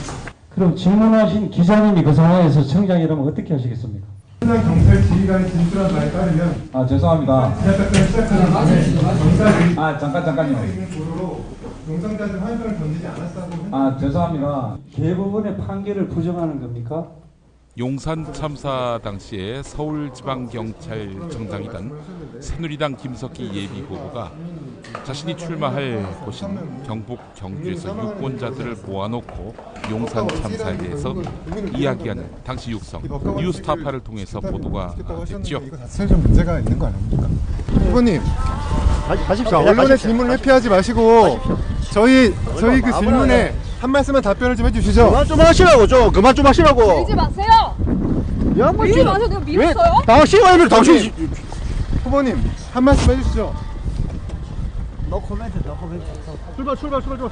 그럼 0.49 0.75
질문하신 0.75 1.49
기자님이 1.49 2.03
그 2.03 2.13
상황에서 2.13 2.63
청장이라면 2.63 3.27
어떻게 3.27 3.53
하시겠습니까? 3.53 4.14
경찰 4.41 5.01
지휘관이 5.03 5.49
진술한 5.49 5.91
바에 5.91 6.11
따르면 6.11 6.69
아 6.73 6.85
죄송합니다. 6.85 7.55
지하사건을 7.55 8.07
시작하는 8.07 8.51
전에 8.53 9.17
경찰이 9.17 9.79
아 9.79 9.97
잠깐 9.97 10.25
잠깐요. 10.25 10.57
용상자들 11.87 12.43
화염병을 12.43 12.77
던지지 12.77 13.07
않았다고 13.07 13.75
아 13.75 13.97
죄송합니다. 13.97 14.77
대법원의 14.95 15.57
판결을 15.57 16.07
부정하는 16.09 16.59
겁니까? 16.59 17.07
용산 17.77 18.31
참사 18.31 18.97
당시에 19.03 19.61
서울지방경찰청장이던 19.61 21.91
새누리당 22.39 22.95
김석기 22.95 23.51
예비 23.53 23.81
후보가 23.81 24.31
자신이 25.03 25.35
출마할 25.35 26.05
곳인 26.23 26.57
경북 26.87 27.19
경주에서 27.35 27.89
유권자들을 27.89 28.77
모아놓고 28.85 29.53
용산 29.91 30.25
참사에 30.25 30.77
대해서 30.77 31.13
이야기하는 31.75 32.25
당시 32.45 32.71
육성 32.71 33.01
뉴스타파를 33.39 33.99
통해서 33.99 34.39
보도가 34.39 34.95
됐죠. 35.25 35.61
이거 35.65 35.75
자체에 35.75 36.07
좀 36.07 36.21
문제가 36.21 36.59
있는 36.59 36.79
거 36.79 36.85
아닙니까? 36.85 37.27
후보님 37.67 38.21
가십시오. 39.27 39.57
언론의 39.57 39.97
질문을 39.97 40.31
회피하지 40.37 40.69
마시고 40.69 41.41
저희 41.91 42.33
저희 42.57 42.79
그 42.79 42.93
질문에 42.93 43.53
한 43.79 43.91
말씀만 43.91 44.21
답변을 44.21 44.55
좀 44.55 44.67
해주시죠. 44.67 45.09
그만 45.09 45.25
좀 45.25 45.37
하시라고 45.39 45.85
좀 45.85 46.09
그만 46.11 46.33
좀 46.33 46.47
하시라고 46.47 46.99
밀지 46.99 47.13
마세요. 47.13 47.45
야, 48.57 48.71
밀지 48.71 49.03
마세요. 49.03 49.27
내가 49.27 49.39
밀었어요? 49.41 49.91
당신 50.05 50.45
아니면 50.45 50.69
당신 50.69 51.11
후보님 52.03 52.35
한 52.71 52.83
말씀 52.83 53.11
해주시죠. 53.11 53.53
너 55.09 55.19
코멘트 55.19 55.59
너 55.65 55.75
코멘트 55.75 56.05
출발 56.55 56.75
출발 56.75 57.01
출발 57.01 57.17
출발 57.17 57.29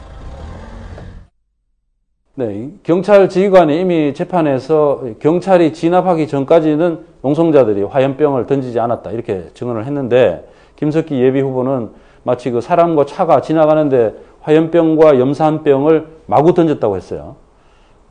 네, 2.35 2.71
경찰 2.81 3.29
지휘관이 3.29 3.79
이미 3.79 4.13
재판에서 4.13 5.03
경찰이 5.19 5.71
진압하기 5.73 6.27
전까지는 6.27 7.05
농성자들이 7.21 7.83
화염병을 7.83 8.47
던지지 8.47 8.79
않았다 8.79 9.11
이렇게 9.11 9.49
증언을 9.53 9.85
했는데 9.85 10.49
김석기 10.75 11.21
예비 11.21 11.41
후보는 11.41 11.91
마치 12.23 12.49
그 12.51 12.59
사람과 12.59 13.05
차가 13.05 13.39
지나가는데 13.41 14.15
화염병과 14.41 15.19
염산병을 15.19 16.07
마구 16.25 16.53
던졌다고 16.53 16.97
했어요. 16.97 17.35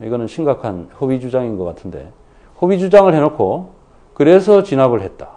이거는 0.01 0.27
심각한 0.27 0.89
허위 0.99 1.19
주장인 1.19 1.57
것 1.57 1.65
같은데 1.65 2.09
허위 2.61 2.79
주장을 2.79 3.13
해놓고 3.13 3.75
그래서 4.13 4.63
진압을 4.63 5.01
했다. 5.01 5.29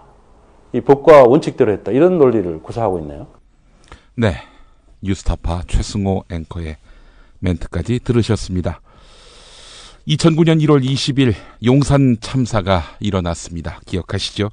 이 0.73 0.81
법과 0.81 1.25
원칙대로 1.25 1.73
했다. 1.73 1.93
이런 1.93 2.19
논리를 2.19 2.63
구사하고 2.63 2.99
있네요. 3.01 3.29
네. 4.15 4.35
뉴스타파 5.03 5.63
최승호 5.67 6.25
앵커의 6.31 6.77
멘트까지 7.39 8.01
들으셨습니다. 8.01 8.81
2009년 10.09 10.63
1월 10.65 10.85
20일 10.85 11.35
용산 11.65 12.17
참사가 12.21 12.83
일어났습니다. 13.01 13.81
기억하시죠? 13.87 14.51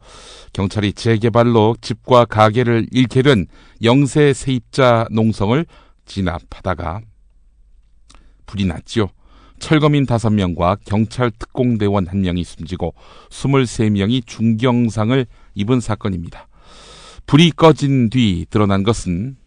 경찰이 0.51 0.93
재개발로 0.93 1.75
집과 1.79 2.25
가게를 2.25 2.87
잃게 2.91 3.21
된 3.21 3.45
영세 3.83 4.33
세입자 4.33 5.07
농성을 5.11 5.63
진압하다가 6.05 7.01
불이 8.47 8.65
났지요. 8.65 9.09
철거민 9.63 10.05
5명과 10.05 10.77
경찰 10.83 11.31
특공대원 11.31 12.05
1명이 12.07 12.43
숨지고 12.43 12.93
23명이 13.29 14.27
중경상을 14.27 15.25
입은 15.55 15.79
사건입니다. 15.79 16.49
불이 17.27 17.51
꺼진 17.51 18.09
뒤 18.09 18.45
드러난 18.49 18.83
것은 18.83 19.37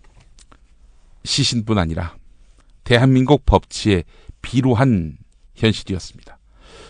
시신뿐 1.23 1.77
아니라 1.77 2.17
대한민국 2.83 3.45
법치의 3.45 4.05
비루한 4.41 5.19
현실이었습니다. 5.55 6.39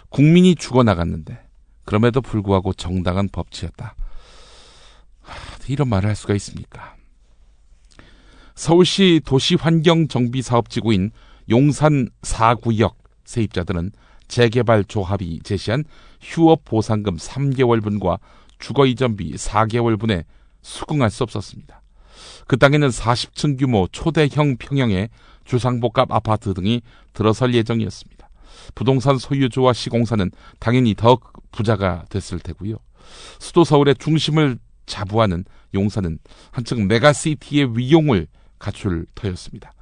국민이 0.09 0.55
죽어나갔는데 0.55 1.37
그럼에도 1.85 2.21
불구하고 2.21 2.75
정당한 2.75 3.29
법치였다. 3.29 3.97
하, 5.23 5.35
이런 5.67 5.89
말을 5.89 6.09
할 6.09 6.15
수가 6.15 6.33
있습니까? 6.37 6.95
서울시 8.55 9.21
도시환경정비사업지구인 9.25 11.11
용산 11.51 12.09
4구역 12.23 13.06
세입자들은 13.27 13.93
재개발 14.29 14.85
조합이 14.85 15.41
제시한 15.43 15.85
휴업 16.21 16.65
보상금 16.65 17.17
3개월분과 17.17 18.19
주거 18.59 18.87
이전비 18.87 19.35
4개월분에 19.35 20.25
수긍할 20.62 21.11
수 21.11 21.23
없었습니다. 21.23 21.83
그 22.47 22.57
땅에는 22.57 22.89
40층 22.89 23.59
규모 23.59 23.87
초대형 23.93 24.57
평형의 24.57 25.11
주상복합 25.45 26.11
아파트 26.11 26.55
등이 26.55 26.83
들어설 27.12 27.55
예정이었습니다. 27.55 28.29
부동산 28.75 29.19
소유주와 29.19 29.73
시공사는 29.73 30.31
당연히 30.59 30.95
더 30.95 31.19
부자가 31.53 32.05
됐을 32.09 32.39
테고요. 32.41 32.77
수도 33.39 33.65
서울의 33.65 33.97
중심을 33.97 34.59
자부하는 34.87 35.45
용산은 35.75 36.19
한층 36.51 36.89
메가시티의 36.89 37.77
위용을 37.77 38.27
갖출 38.59 39.07
터였습니다. 39.15 39.73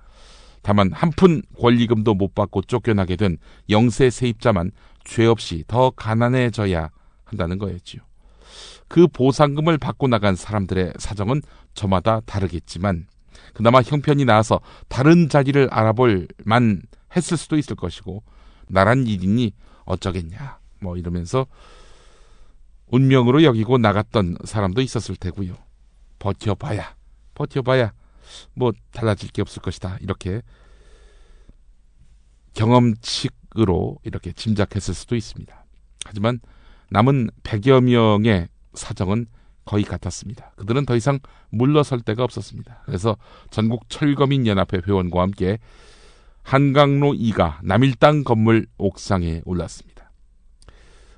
다만 0.64 0.90
한 0.92 1.10
푼 1.10 1.42
권리금도 1.60 2.14
못 2.14 2.34
받고 2.34 2.62
쫓겨나게 2.62 3.16
된 3.16 3.36
영세 3.68 4.08
세입자만 4.10 4.72
죄 5.04 5.26
없이 5.26 5.62
더 5.68 5.90
가난해져야 5.90 6.88
한다는 7.24 7.58
거였지요. 7.58 8.02
그 8.88 9.06
보상금을 9.06 9.76
받고 9.78 10.08
나간 10.08 10.34
사람들의 10.34 10.94
사정은 10.98 11.42
저마다 11.74 12.20
다르겠지만 12.20 13.06
그나마 13.52 13.82
형편이 13.82 14.24
나아서 14.24 14.60
다른 14.88 15.28
자리를 15.28 15.68
알아볼 15.70 16.28
만 16.44 16.80
했을 17.14 17.36
수도 17.36 17.56
있을 17.58 17.76
것이고 17.76 18.22
나란 18.66 19.06
일이니 19.06 19.52
어쩌겠냐 19.84 20.58
뭐 20.80 20.96
이러면서 20.96 21.46
운명으로 22.86 23.42
여기고 23.42 23.76
나갔던 23.78 24.38
사람도 24.44 24.80
있었을 24.80 25.16
테고요. 25.16 25.56
버텨봐야 26.18 26.94
버텨봐야 27.34 27.92
뭐 28.54 28.72
달라질 28.92 29.30
게 29.30 29.42
없을 29.42 29.62
것이다 29.62 29.98
이렇게 30.00 30.42
경험칙으로 32.54 33.98
이렇게 34.04 34.32
짐작했을 34.32 34.94
수도 34.94 35.16
있습니다. 35.16 35.64
하지만 36.06 36.40
남은 36.90 37.30
100여 37.42 37.82
명의 37.82 38.48
사정은 38.74 39.26
거의 39.64 39.84
같았습니다. 39.84 40.52
그들은 40.56 40.84
더 40.84 40.94
이상 40.94 41.18
물러설 41.50 42.00
데가 42.00 42.22
없었습니다. 42.24 42.82
그래서 42.84 43.16
전국 43.50 43.88
철거민 43.88 44.46
연합회 44.46 44.82
회원과 44.86 45.22
함께 45.22 45.58
한강로 46.42 47.14
2가 47.14 47.58
남일당 47.62 48.24
건물 48.24 48.66
옥상에 48.76 49.40
올랐습니다. 49.46 50.10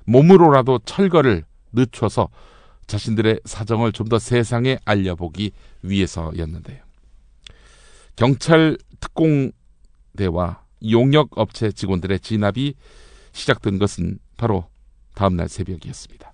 몸으로라도 0.05 0.79
철거를 0.79 1.43
늦춰서 1.73 2.29
자신들의 2.87 3.41
사정을 3.43 3.91
좀 3.91 4.07
더 4.07 4.17
세상에 4.17 4.79
알려보기 4.85 5.51
위해서였는데요. 5.83 6.86
경찰 8.17 8.77
특공대와 8.99 10.63
용역 10.89 11.37
업체 11.37 11.71
직원들의 11.71 12.19
진압이 12.19 12.73
시작된 13.31 13.77
것은 13.77 14.17
바로 14.37 14.67
다음날 15.13 15.47
새벽이었습니다. 15.47 16.33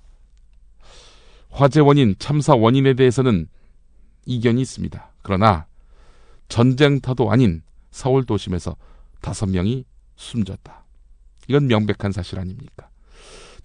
화재 1.49 1.81
원인, 1.81 2.15
참사 2.17 2.55
원인에 2.55 2.93
대해서는 2.93 3.47
이견이 4.25 4.61
있습니다. 4.61 5.11
그러나 5.21 5.65
전쟁터도 6.47 7.29
아닌 7.29 7.61
서울 7.91 8.25
도심에서 8.25 8.75
다섯 9.21 9.47
명이 9.47 9.84
숨졌다. 10.15 10.86
이건 11.49 11.67
명백한 11.67 12.13
사실 12.13 12.39
아닙니까? 12.39 12.89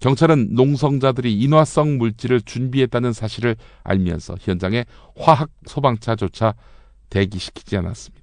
경찰은 0.01 0.55
농성자들이 0.55 1.39
인화성 1.39 1.97
물질을 1.97 2.41
준비했다는 2.41 3.13
사실을 3.13 3.55
알면서 3.83 4.35
현장에 4.41 4.85
화학 5.15 5.49
소방차조차 5.65 6.55
대기시키지 7.09 7.77
않았습니다. 7.77 8.19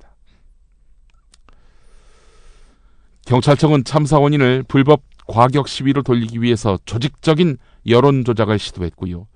경찰청은 3.26 3.84
참사 3.84 4.18
원인을 4.18 4.64
불법 4.68 5.02
과격 5.26 5.66
시위로 5.66 6.02
돌리기 6.02 6.40
위해서 6.40 6.78
조직적인 6.84 7.58
여론 7.88 8.24
조작을 8.24 8.58
시도했고요. 8.58 9.26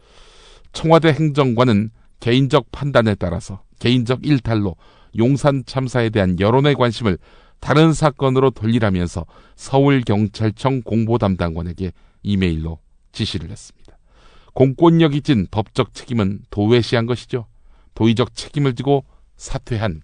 청와대 0.72 1.08
행정관은 1.08 1.90
개인적 2.20 2.70
판단에 2.70 3.16
따라서 3.16 3.62
개인적 3.80 4.24
일탈로 4.24 4.76
용산 5.18 5.64
참사에 5.66 6.10
대한 6.10 6.38
여론의 6.38 6.76
관심을 6.76 7.18
다른 7.58 7.92
사건으로 7.92 8.50
돌리라면서 8.50 9.26
서울경찰청 9.56 10.82
공보 10.82 11.18
담당관에게 11.18 11.92
이메일로 12.22 12.78
지시를 13.12 13.50
했습니다. 13.50 13.98
공권력이 14.54 15.22
진 15.22 15.46
법적 15.50 15.94
책임은 15.94 16.40
도외시한 16.50 17.06
것이죠. 17.06 17.46
도의적 17.94 18.34
책임을 18.34 18.74
지고 18.74 19.04
사퇴한 19.40 20.02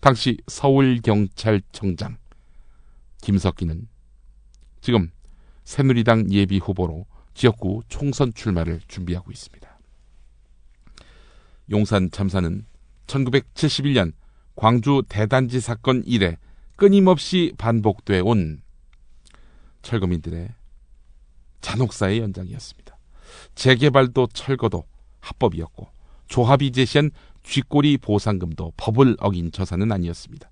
당시 0.00 0.38
서울경찰청장 0.46 2.16
김석기는 3.20 3.86
지금 4.80 5.10
새누리당 5.64 6.32
예비 6.32 6.56
후보로 6.56 7.04
지역구 7.34 7.82
총선 7.90 8.32
출마를 8.32 8.80
준비하고 8.88 9.30
있습니다. 9.30 9.78
용산 11.70 12.10
참사는 12.10 12.64
1971년 13.06 14.14
광주 14.56 15.02
대단지 15.10 15.60
사건 15.60 16.02
이래 16.06 16.38
끊임없이 16.76 17.52
반복돼 17.58 18.20
온 18.20 18.62
철거민들의 19.82 20.54
잔혹사의 21.60 22.20
연장이었습니다. 22.20 22.96
재개발도 23.54 24.28
철거도 24.32 24.84
합법이었고 25.20 26.00
조합이 26.28 26.72
제시한 26.72 27.10
쥐꼬리 27.50 27.98
보상금도 27.98 28.74
법을 28.76 29.16
어긴 29.18 29.50
처사는 29.50 29.90
아니었습니다. 29.90 30.48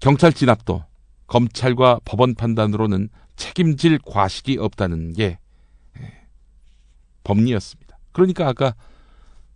경찰 0.00 0.32
진압도 0.34 0.84
검찰과 1.26 2.00
법원 2.04 2.34
판단으로는 2.34 3.08
책임질 3.36 4.00
과실이 4.04 4.58
없다는 4.58 5.14
게 5.14 5.38
예, 5.98 6.26
법리였습니다. 7.24 7.98
그러니까 8.12 8.48
아까 8.48 8.74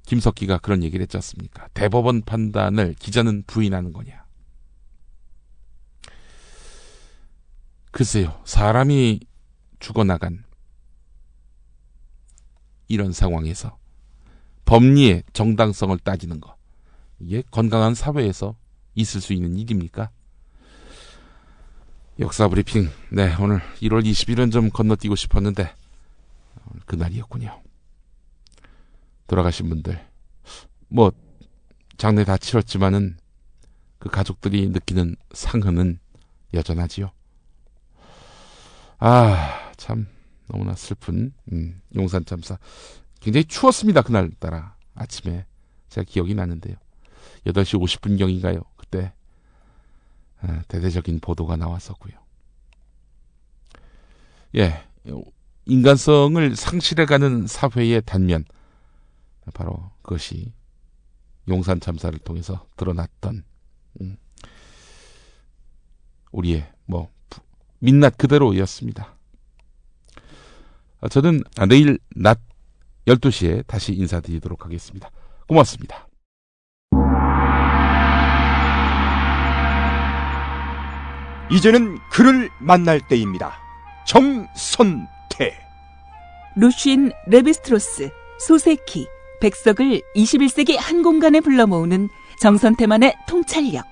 김석기가 0.06 0.58
그런 0.58 0.82
얘기를 0.82 1.02
했지 1.02 1.18
않습니까? 1.18 1.68
대법원 1.74 2.22
판단을 2.22 2.94
기자는 2.94 3.42
부인하는 3.46 3.92
거냐. 3.92 4.24
글쎄요, 7.90 8.40
사람이 8.46 9.20
죽어나간 9.80 10.44
이런 12.88 13.12
상황에서 13.12 13.76
법리의 14.66 15.22
정당성을 15.32 15.96
따지는 16.00 16.40
거. 16.40 16.56
이게 17.18 17.42
건강한 17.50 17.94
사회에서 17.94 18.56
있을 18.94 19.20
수 19.20 19.32
있는 19.32 19.56
일입니까? 19.56 20.10
역사 22.18 22.48
브리핑. 22.48 22.90
네, 23.10 23.34
오늘 23.40 23.60
1월 23.80 24.04
20일은 24.04 24.52
좀 24.52 24.68
건너뛰고 24.70 25.16
싶었는데, 25.16 25.72
그날이었군요. 26.86 27.62
돌아가신 29.26 29.68
분들. 29.68 30.04
뭐, 30.88 31.12
장례 31.96 32.24
다 32.24 32.36
치렀지만은, 32.36 33.16
그 33.98 34.08
가족들이 34.08 34.68
느끼는 34.70 35.16
상흔은 35.32 35.98
여전하지요. 36.54 37.12
아, 38.98 39.72
참, 39.76 40.06
너무나 40.48 40.74
슬픈, 40.74 41.32
음, 41.52 41.80
용산 41.94 42.24
참사. 42.24 42.58
굉장히 43.20 43.44
추웠습니다, 43.44 44.02
그날따라. 44.02 44.76
아침에. 44.94 45.46
제가 45.88 46.04
기억이 46.08 46.34
나는데요. 46.34 46.76
8시 47.46 47.80
50분경인가요? 47.80 48.64
그때, 48.76 49.12
아, 50.40 50.62
대대적인 50.68 51.20
보도가 51.20 51.56
나왔었고요. 51.56 52.14
예, 54.56 54.84
인간성을 55.66 56.56
상실해가는 56.56 57.46
사회의 57.46 58.02
단면. 58.04 58.44
바로 59.54 59.90
그것이 60.02 60.52
용산 61.48 61.78
참사를 61.80 62.18
통해서 62.20 62.66
드러났던, 62.76 63.44
음, 64.00 64.16
우리의, 66.32 66.72
뭐, 66.86 67.10
민낯 67.78 68.18
그대로였습니다. 68.18 69.14
아, 71.00 71.08
저는 71.08 71.42
내일 71.68 71.98
낮 72.14 72.40
12시에 73.06 73.66
다시 73.66 73.92
인사드리도록 73.92 74.64
하겠습니다. 74.64 75.10
고맙습니다. 75.46 76.08
이제는 81.50 81.98
그를 82.10 82.50
만날 82.58 83.00
때입니다. 83.06 83.52
정선태. 84.06 85.56
루쉰 86.56 87.12
레비스트로스, 87.28 88.10
소세키, 88.40 89.06
백석을 89.40 90.00
21세기 90.16 90.76
한 90.78 91.02
공간에 91.02 91.40
불러 91.40 91.66
모으는 91.66 92.08
정선태만의 92.40 93.14
통찰력. 93.28 93.84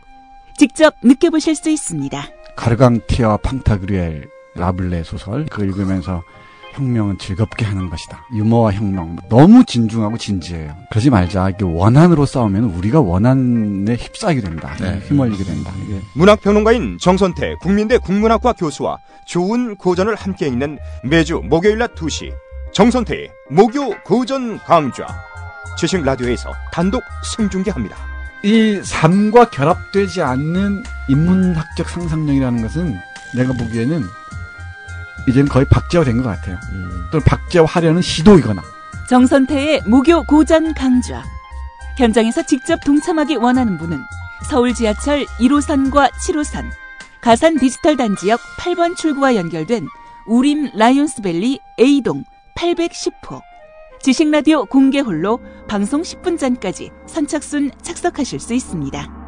직접 0.58 0.94
느껴보실 1.02 1.54
수 1.54 1.70
있습니다. 1.70 2.26
가르강티아 2.56 3.36
팡타그리엘 3.38 4.28
라블레 4.54 5.02
소설 5.02 5.46
그걸 5.46 5.68
읽으면서 5.68 6.22
혁명은 6.74 7.18
즐겁게 7.18 7.64
하는 7.64 7.88
것이다. 7.88 8.26
유머와 8.32 8.72
혁명 8.72 9.16
너무 9.28 9.64
진중하고 9.64 10.18
진지해요. 10.18 10.74
그러지 10.90 11.10
말자. 11.10 11.50
이게 11.50 11.64
원한으로 11.64 12.26
싸우면 12.26 12.64
우리가 12.64 13.00
원한에 13.00 13.94
휩싸이게 13.94 14.40
된다. 14.40 14.74
네. 14.80 15.00
휘말리게 15.06 15.44
된다. 15.44 15.72
이게 15.84 16.00
문학평론가인 16.14 16.98
정선태 17.00 17.56
국민대 17.60 17.98
국문학과 17.98 18.52
교수와 18.52 18.98
좋은 19.26 19.76
고전을 19.76 20.14
함께 20.14 20.46
읽는 20.48 20.78
매주 21.04 21.40
목요일 21.44 21.78
낮 21.78 21.94
2시 21.94 22.32
정선태의 22.72 23.30
목요 23.50 23.90
고전 24.02 24.58
강좌 24.58 25.06
지식 25.78 26.02
라디오에서 26.04 26.50
단독 26.72 27.02
생중계합니다. 27.36 27.96
이 28.42 28.80
삶과 28.82 29.50
결합되지 29.50 30.22
않는 30.22 30.82
인문학적 31.08 31.88
상상력이라는 31.88 32.62
것은 32.62 32.94
내가 33.34 33.52
보기에는 33.54 34.02
이제는 35.28 35.48
거의 35.48 35.66
박제화된 35.66 36.18
것 36.18 36.24
같아요. 36.24 36.58
또는 37.10 37.24
박제화하려는 37.24 38.02
시도이거나. 38.02 38.62
정선태의 39.08 39.82
무교 39.86 40.24
고전 40.24 40.74
강좌. 40.74 41.22
현장에서 41.96 42.42
직접 42.42 42.82
동참하기 42.84 43.36
원하는 43.36 43.78
분은 43.78 44.00
서울 44.48 44.74
지하철 44.74 45.24
1호선과 45.38 46.10
7호선, 46.10 46.64
가산 47.20 47.56
디지털 47.56 47.96
단지역 47.96 48.40
8번 48.58 48.96
출구와 48.96 49.36
연결된 49.36 49.86
우림 50.26 50.70
라이온스밸리 50.74 51.60
A동 51.78 52.24
810호. 52.56 53.40
지식라디오 54.00 54.66
공개 54.66 55.00
홀로 55.00 55.40
방송 55.66 56.02
10분 56.02 56.38
전까지 56.38 56.90
선착순 57.06 57.70
착석하실 57.80 58.40
수 58.40 58.52
있습니다. 58.52 59.23